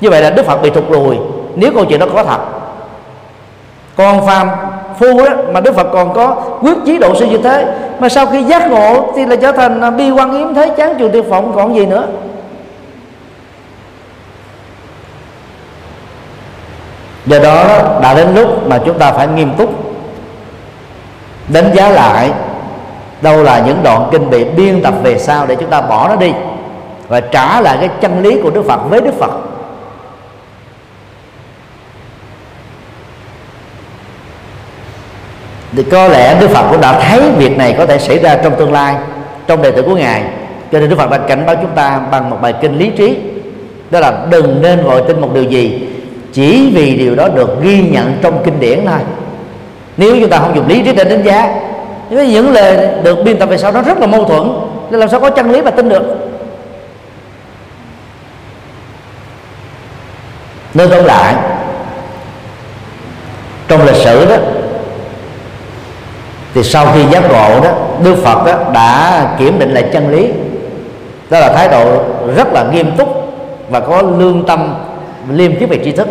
[0.00, 1.16] Như vậy là Đức Phật bị thụt lùi,
[1.54, 2.40] nếu câu chuyện đó có thật.
[3.96, 4.50] Con pham
[4.98, 7.66] phu đó mà Đức Phật còn có quyết chí độ sư như thế.
[7.98, 10.94] Mà sau khi giác ngộ thì là trở thành à, bi quan yếm thế chán
[10.98, 12.06] trường tiêu phỏng, còn gì nữa.
[17.26, 17.64] Do đó,
[18.02, 19.70] đã đến lúc mà chúng ta phải nghiêm túc
[21.48, 22.30] đánh giá lại
[23.22, 26.16] đâu là những đoạn kinh bị biên tập về sau để chúng ta bỏ nó
[26.16, 26.32] đi
[27.08, 29.30] và trả lại cái chân lý của Đức Phật với Đức Phật.
[35.76, 38.56] Thì có lẽ Đức Phật cũng đã thấy việc này có thể xảy ra trong
[38.56, 38.94] tương lai,
[39.46, 40.22] trong đời tử của ngài.
[40.72, 43.16] Cho nên Đức Phật đã cảnh báo chúng ta bằng một bài kinh lý trí,
[43.90, 45.88] đó là đừng nên vội tin một điều gì,
[46.32, 48.98] chỉ vì điều đó được ghi nhận trong kinh điển thôi.
[49.96, 51.54] Nếu chúng ta không dùng lý trí để đánh giá
[52.08, 54.42] những lời được biên tập về sau nó rất là mâu thuẫn,
[54.90, 56.02] nên làm sao có chân lý mà tin được?
[60.74, 61.34] Nên tóm lại,
[63.68, 64.36] trong lịch sử đó
[66.54, 67.70] thì sau khi giác ngộ đó,
[68.02, 70.32] đức phật đó đã kiểm định lại chân lý.
[71.30, 72.02] Đó là thái độ
[72.36, 73.08] rất là nghiêm túc
[73.68, 74.74] và có lương tâm,
[75.30, 76.08] liêm khiết về tri thức.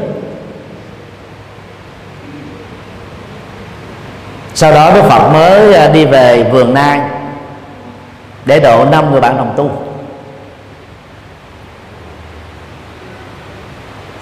[4.53, 7.01] Sau đó đức phật mới à, đi về vườn nai
[8.45, 9.71] để độ năm người bạn đồng tu.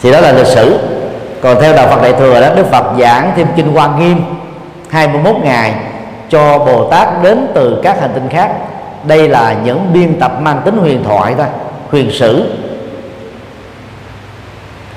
[0.02, 0.80] Thì đó là lịch sử.
[1.42, 4.24] Còn theo đạo phật đại thừa đó, đức phật giảng thêm kinh hoa nghiêm
[4.90, 5.74] 21 ngày
[6.32, 8.52] cho bồ tát đến từ các hành tinh khác.
[9.04, 11.48] Đây là những biên tập mang tính huyền thoại thôi,
[11.90, 12.46] huyền sử.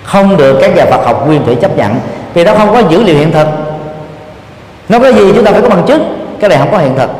[0.02, 1.94] Không được các nhà Phật học nguyên thủy chấp nhận,
[2.34, 3.46] vì nó không có dữ liệu hiện thực.
[4.88, 7.10] Nó có gì chúng ta phải có bằng chứng, cái này không có hiện thực.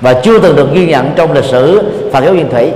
[0.00, 2.72] Và chưa từng được ghi nhận trong lịch sử Phật giáo nguyên thủy.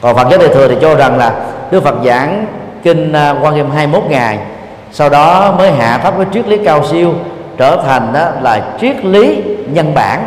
[0.00, 1.32] Còn Phật giáo đại thừa thì cho rằng là
[1.70, 2.46] Đức Phật giảng
[2.82, 4.38] kinh à, quan nghiêm 21 ngày,
[4.92, 7.14] sau đó mới hạ pháp với triết lý cao siêu
[7.56, 9.42] trở thành đó là triết lý
[9.72, 10.26] nhân bản.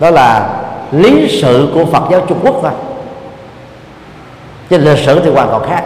[0.00, 0.48] Đó là
[0.92, 2.72] lý sự của Phật giáo Trung Quốc thôi.
[4.70, 5.84] Chứ lịch sử thì hoàn toàn khác.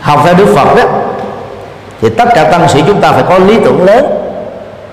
[0.00, 0.82] Học theo Đức Phật đó,
[2.00, 4.06] thì tất cả tăng sĩ chúng ta phải có lý tưởng lớn.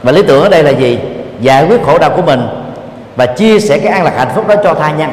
[0.04, 1.00] Và lý tưởng ở đây là gì?
[1.40, 2.48] Giải quyết khổ đau của mình
[3.16, 5.12] và chia sẻ cái an lạc hạnh phúc đó cho tha nhân.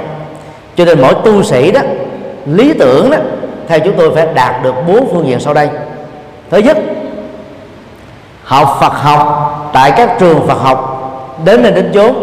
[0.77, 1.81] Cho nên mỗi tu sĩ đó,
[2.47, 3.17] lý tưởng đó
[3.69, 5.69] theo chúng tôi phải đạt được bốn phương diện sau đây.
[6.51, 6.79] Thứ nhất,
[8.45, 10.99] học Phật học, tại các trường Phật học,
[11.45, 12.15] đến nơi đến chốn,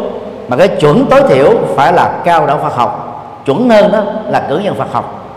[0.47, 3.05] mà cái chuẩn tối thiểu phải là cao đẳng Phật học,
[3.45, 5.35] chuẩn hơn đó là cử nhân Phật học.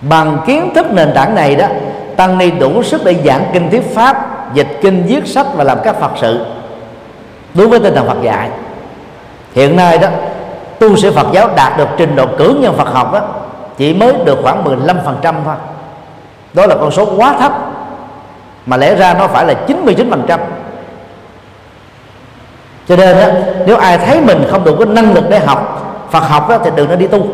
[0.00, 1.66] Bằng kiến thức nền tảng này đó,
[2.16, 4.16] tăng ni đủ sức để giảng kinh thuyết pháp,
[4.54, 6.46] dịch kinh viết sách và làm các Phật sự.
[7.54, 8.48] Đối với tinh thần Phật dạy,
[9.54, 10.08] hiện nay đó,
[10.78, 13.20] tu sĩ Phật giáo đạt được trình độ cử nhân Phật học đó
[13.76, 15.54] chỉ mới được khoảng 15% thôi.
[16.52, 17.52] Đó là con số quá thấp
[18.66, 20.38] mà lẽ ra nó phải là 99%
[22.88, 23.26] cho nên đó,
[23.66, 26.70] nếu ai thấy mình không đủ có năng lực để học Phật học đó, thì
[26.76, 27.26] đừng nên đi tu.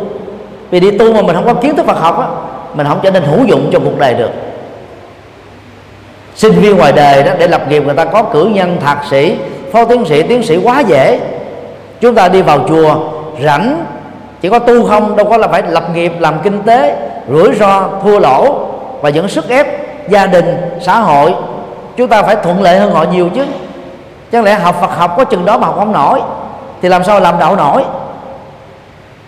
[0.71, 2.29] Vì đi tu mà mình không có kiến thức Phật học đó,
[2.75, 4.31] mình không trở nên hữu dụng cho cuộc đời được.
[6.35, 9.37] Sinh viên ngoài đời đó để lập nghiệp người ta có cử nhân thạc sĩ
[9.73, 11.21] phó tiến sĩ tiến sĩ quá dễ.
[12.01, 12.97] Chúng ta đi vào chùa
[13.45, 13.85] rảnh
[14.43, 16.97] chỉ có tu không, đâu có là phải lập nghiệp, làm kinh tế,
[17.29, 18.67] rủi ro, thua lỗ
[19.01, 19.67] và những sức ép
[20.09, 21.35] gia đình, xã hội.
[21.97, 23.45] Chúng ta phải thuận lợi hơn họ nhiều chứ.
[24.33, 26.21] Chẳng lẽ học Phật học có chừng đó mà học không nổi?
[26.83, 27.83] Thì làm sao làm đạo nổi?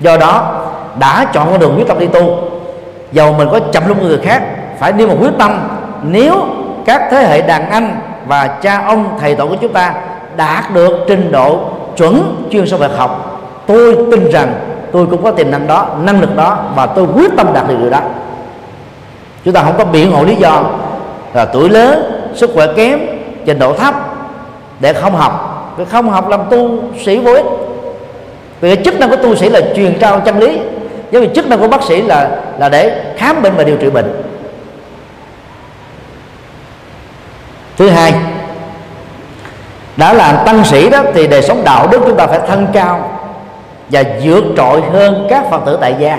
[0.00, 0.62] Do đó,
[0.98, 2.38] đã chọn con đường quyết tâm đi tu.
[3.12, 4.42] Dầu mình có chậm lúc người khác,
[4.78, 5.68] phải đi một quyết tâm.
[6.02, 6.34] Nếu
[6.84, 7.96] các thế hệ đàn anh
[8.26, 9.94] và cha ông, thầy tổ của chúng ta
[10.36, 11.58] đạt được trình độ
[11.96, 14.54] chuẩn chuyên sâu về học, tôi tin rằng
[14.94, 17.76] tôi cũng có tiềm năng đó, năng lực đó, và tôi quyết tâm đạt được
[17.80, 18.00] điều đó.
[19.44, 20.62] Chúng ta không có biện hộ lý do
[21.32, 23.00] là tuổi lớn, sức khỏe kém,
[23.46, 23.94] trình độ thấp,
[24.80, 25.50] để không học.
[25.78, 27.44] Để không học làm tu sĩ vô ích.
[28.60, 30.58] Vì cái chức năng của tu sĩ là truyền trao chân lý,
[31.10, 33.90] giống như chức năng của bác sĩ là là để khám bệnh và điều trị
[33.90, 34.22] bệnh.
[37.76, 38.14] Thứ hai,
[39.96, 43.10] đã làm tăng sĩ đó, thì đời sống đạo đức chúng ta phải thân cao
[43.90, 46.18] và vượt trội hơn các phật tử tại gia.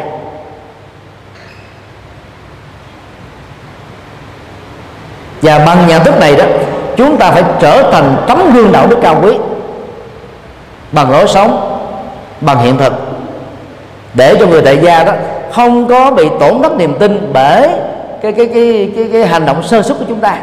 [5.42, 6.46] Và bằng nhận thức này đó
[6.98, 9.38] chúng ta phải trở thành tấm gương đạo đức cao quý
[10.92, 11.80] bằng lối sống
[12.42, 12.94] bằng hiện thực.
[14.14, 15.14] Để cho người tại gia đó
[15.52, 17.70] không có bị tổn thất niềm tin bởi
[18.22, 20.38] cái cái cái cái, cái hành động sơ xuất của chúng ta.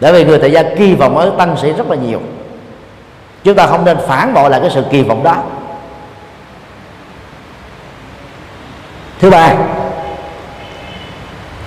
[0.00, 2.20] Bởi vì người tại gia kỳ vọng ở tăng sĩ rất là nhiều
[3.46, 5.34] chúng ta không nên phản bội lại cái sự kỳ vọng đó.
[9.20, 9.50] Thứ ba,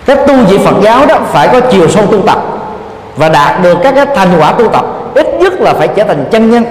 [0.05, 2.39] cái tu dị Phật giáo đó phải có chiều sâu tu tập
[3.15, 4.85] và đạt được các cái thành quả tu tập.
[5.15, 6.63] Ít nhất là phải trở thành chân nhân.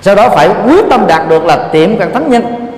[0.00, 2.70] Sau đó phải quyết tâm đạt được là tiệm cận thánh nhân.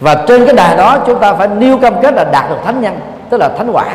[0.00, 2.80] Và trên cái đài đó chúng ta phải nêu cam kết là đạt được thánh
[2.80, 3.00] nhân,
[3.30, 3.86] tức là thánh quả.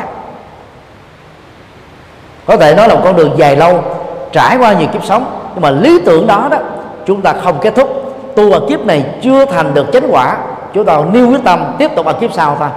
[2.46, 3.84] Có thể nói là một con đường dài lâu,
[4.32, 6.58] trải qua nhiều kiếp sống nhưng mà lý tưởng đó đó,
[7.06, 8.14] chúng ta không kết thúc.
[8.36, 10.36] Tu ở kiếp này chưa thành được chánh quả.
[10.74, 12.68] Chúng ta nêu quyết tâm tiếp tục ở kiếp sau thôi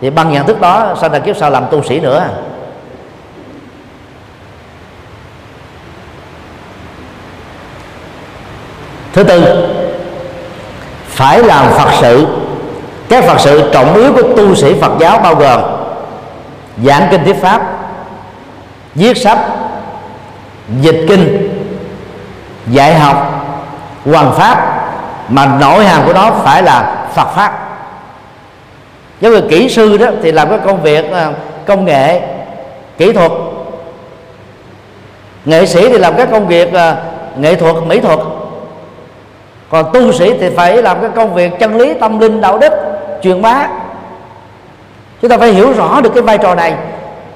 [0.00, 2.24] thì bằng nhận thức đó sau này kiếp sau làm tu sĩ nữa?
[9.12, 9.68] Thứ tư,
[11.08, 12.26] phải làm phật sự.
[13.08, 15.60] Các phật sự trọng yếu của tu sĩ phật giáo bao gồm
[16.84, 17.62] giảng kinh thuyết pháp,
[18.94, 19.38] viết sách,
[20.80, 21.57] dịch kinh
[22.70, 23.44] dạy học
[24.04, 24.84] hoàn pháp,
[25.28, 27.68] mà nội hàm của nó phải là phật pháp.
[29.20, 31.32] Giống như kỹ sư đó thì làm cái công việc à,
[31.66, 32.20] công nghệ,
[32.98, 33.32] kỹ thuật.
[35.44, 36.96] Nghệ sĩ thì làm các công việc à,
[37.36, 38.18] nghệ thuật, mỹ thuật.
[39.70, 42.72] Còn tu sĩ thì phải làm cái công việc chân lý, tâm linh, đạo đức,
[43.22, 43.68] truyền bá.
[45.22, 46.74] Chúng ta phải hiểu rõ được cái vai trò này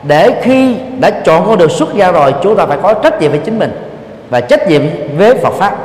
[0.02, 3.30] để khi đã chọn con đường xuất gia rồi, chúng ta phải có trách nhiệm
[3.30, 3.91] với chính mình
[4.32, 4.82] và trách nhiệm
[5.16, 5.76] với Phật pháp.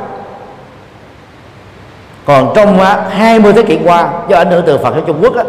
[2.26, 5.36] Còn trong à, 20 thế kỷ qua do ảnh hưởng từ Phật ở Trung Quốc
[5.36, 5.44] á,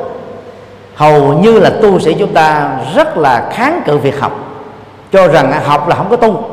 [0.95, 4.33] hầu như là tu sĩ chúng ta rất là kháng cự việc học
[5.13, 6.51] cho rằng à, học là không có tu.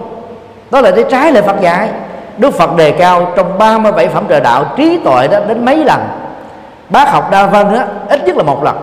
[0.71, 1.89] Đó là cái trái lại Phật dạy.
[2.37, 5.99] Đức Phật đề cao trong 37 phẩm trời đạo trí tuệ đó đến mấy lần.
[6.89, 8.75] Bác học đa văn đó, ít nhất là một lần.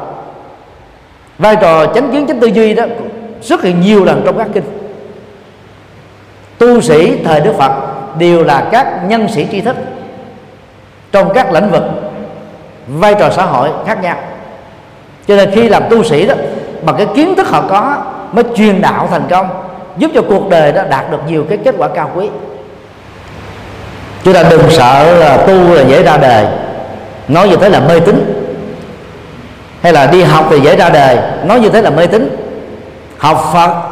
[1.38, 2.84] Vai trò chánh kiến chánh tư duy đó
[3.40, 4.81] xuất hiện nhiều lần trong các kinh
[6.62, 7.72] tu sĩ thời Đức Phật
[8.18, 9.76] đều là các nhân sĩ tri thức
[11.12, 11.82] trong các lĩnh vực,
[12.88, 14.16] vai trò xã hội khác nhau.
[15.28, 16.34] Cho nên khi làm tu sĩ đó,
[16.82, 17.96] bằng cái kiến thức họ có
[18.32, 19.48] mới truyền đạo thành công,
[19.96, 22.28] giúp cho cuộc đời đó đạt được nhiều cái kết quả cao quý.
[24.24, 26.46] Chúng ta đừng sợ là tu là dễ ra đời,
[27.28, 28.48] nói như thế là mê tín.
[29.82, 32.36] Hay là đi học thì dễ ra đời, nói như thế là mê tín.
[33.18, 33.91] Học phật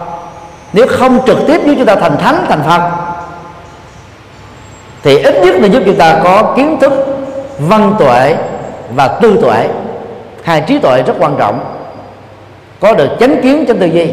[0.73, 2.91] nếu không trực tiếp giúp chúng ta thành thánh thành phật
[5.03, 6.93] thì ít nhất là giúp chúng ta có kiến thức
[7.59, 8.37] văn tuệ
[8.95, 9.69] và tư tuệ.
[10.43, 11.61] Hai trí tuệ rất quan trọng.
[12.81, 14.11] Có được chánh kiến trong tư duy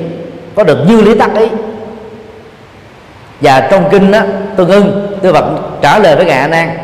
[0.56, 1.46] có được dư lý tác ý.
[3.42, 4.20] Và trong kinh đó,
[4.56, 5.46] tương ưng tôi vật
[5.82, 6.78] trả lời với ngài an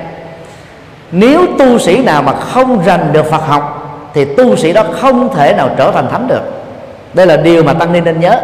[1.11, 3.79] nếu tu sĩ nào mà không rành được Phật học
[4.13, 6.41] thì tu sĩ đó không thể nào trở thành thánh được.
[7.13, 8.39] Đây là điều mà tăng ni nên nhớ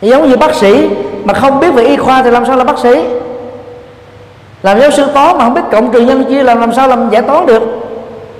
[0.00, 0.88] giống như bác sĩ
[1.24, 3.04] mà không biết về y khoa thì làm sao là bác sĩ?
[4.62, 7.10] Làm giáo sư toán mà không biết cộng trừ nhân chia là làm sao làm
[7.10, 7.62] giải toán được?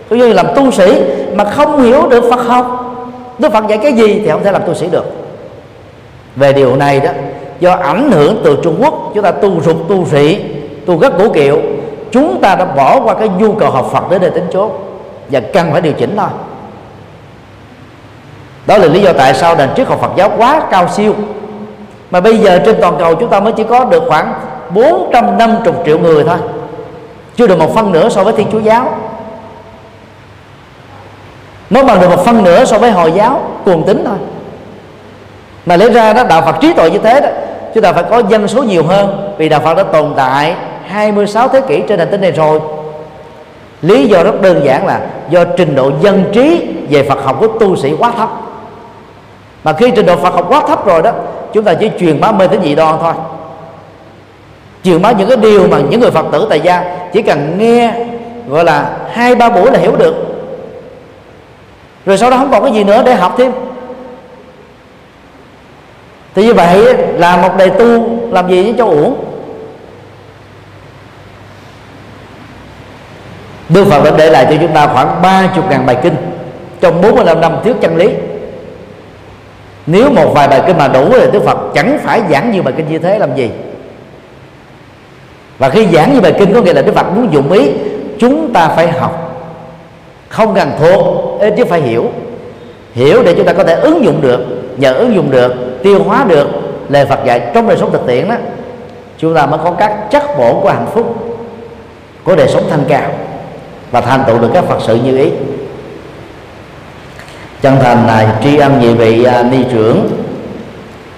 [0.09, 1.03] Cũng như làm tu sĩ
[1.35, 2.95] mà không hiểu được Phật học,
[3.39, 5.05] Đức Phật dạy cái gì thì không thể làm tu sĩ được.
[6.37, 7.11] Về điều này đó,
[7.61, 10.45] do ảnh hưởng từ Trung Quốc, chúng ta tu sụp tu sĩ
[10.87, 11.59] tu rất cổ kiệu,
[12.11, 14.71] chúng ta đã bỏ qua cái nhu cầu học Phật để đề tính chốt
[15.29, 16.29] và cần phải điều chỉnh thôi.
[18.67, 21.15] Đó là lý do tại sao đền trước học Phật giáo quá cao siêu
[22.11, 24.35] mà bây giờ trên toàn cầu chúng ta mới chỉ có được khoảng
[24.71, 26.37] 450 triệu người thôi.
[27.37, 28.99] Chưa được một phân nửa so với Thiên Chúa giáo.
[31.71, 34.17] Mới bằng được một phân nửa so với Hồi giáo, cuồng tính thôi.
[35.67, 37.29] Mà lẽ ra đó, đạo Phật trí tuệ như thế đó,
[37.75, 40.55] chúng ta phải có dân số nhiều hơn vì đạo Phật đã tồn tại
[40.87, 42.61] 26 thế kỷ trên hành tinh này rồi.
[43.83, 47.49] Lý do rất đơn giản là do trình độ dân trí về Phật học của
[47.49, 48.29] tu sĩ quá thấp.
[49.65, 51.13] Mà khi trình độ Phật học quá thấp rồi đó
[51.53, 53.13] chúng ta chỉ truyền bá mê tín dị đoan thôi.
[54.85, 57.95] Truyền bá những cái điều mà những người Phật tử tại gia chỉ cần nghe,
[58.49, 60.15] gọi là hai, ba buổi là hiểu được.
[62.07, 63.53] Rồi sau đó không còn cái gì nữa để học thêm.
[66.35, 69.25] Thì như vậy là một đề tu làm gì cho uổng?
[73.69, 76.17] Đức Phật đã để lại cho chúng ta khoảng ba chục ngàn bài kinh
[76.81, 78.09] trong 45 năm thuyết chân lý
[79.91, 82.75] nếu một vài bài kinh mà đủ thì Đức Phật chẳng phải giảng nhiều bài
[82.77, 83.51] kinh như thế làm gì.
[85.59, 87.71] Và khi giảng như bài kinh có nghĩa là Đức Phật muốn dụng ý
[88.19, 89.25] chúng ta phải học.
[90.29, 91.17] Không cần thuộc
[91.57, 92.05] chứ phải hiểu.
[92.93, 94.41] Hiểu để chúng ta có thể ứng dụng được,
[94.77, 96.49] nhờ ứng dụng được, tiêu hóa được
[96.89, 98.35] lời Phật dạy trong đời sống thực tiễn đó,
[99.19, 101.15] chúng ta mới có các chất bổ của hạnh phúc,
[102.25, 103.11] của đời sống thanh cao
[103.91, 105.31] và thành tựu được các Phật sự như ý
[107.63, 110.09] chân thành là tri ân nhị vị à, ni trưởng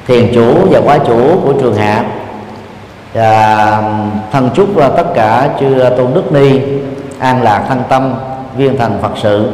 [0.07, 2.05] thiền chủ và quá chủ của trường hạ.
[3.15, 3.83] Và
[4.33, 6.61] thân chúc à, tất cả chư à, tôn đức ni
[7.19, 8.15] an lạc thanh tâm
[8.57, 9.51] viên thành phật sự.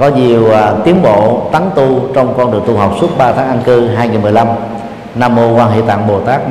[0.00, 3.48] Có nhiều à, tiến bộ tấn tu trong con đường tu học suốt 3 tháng
[3.48, 4.48] an cư 2015
[5.14, 6.40] nam mô quan hệ tạng bồ tát.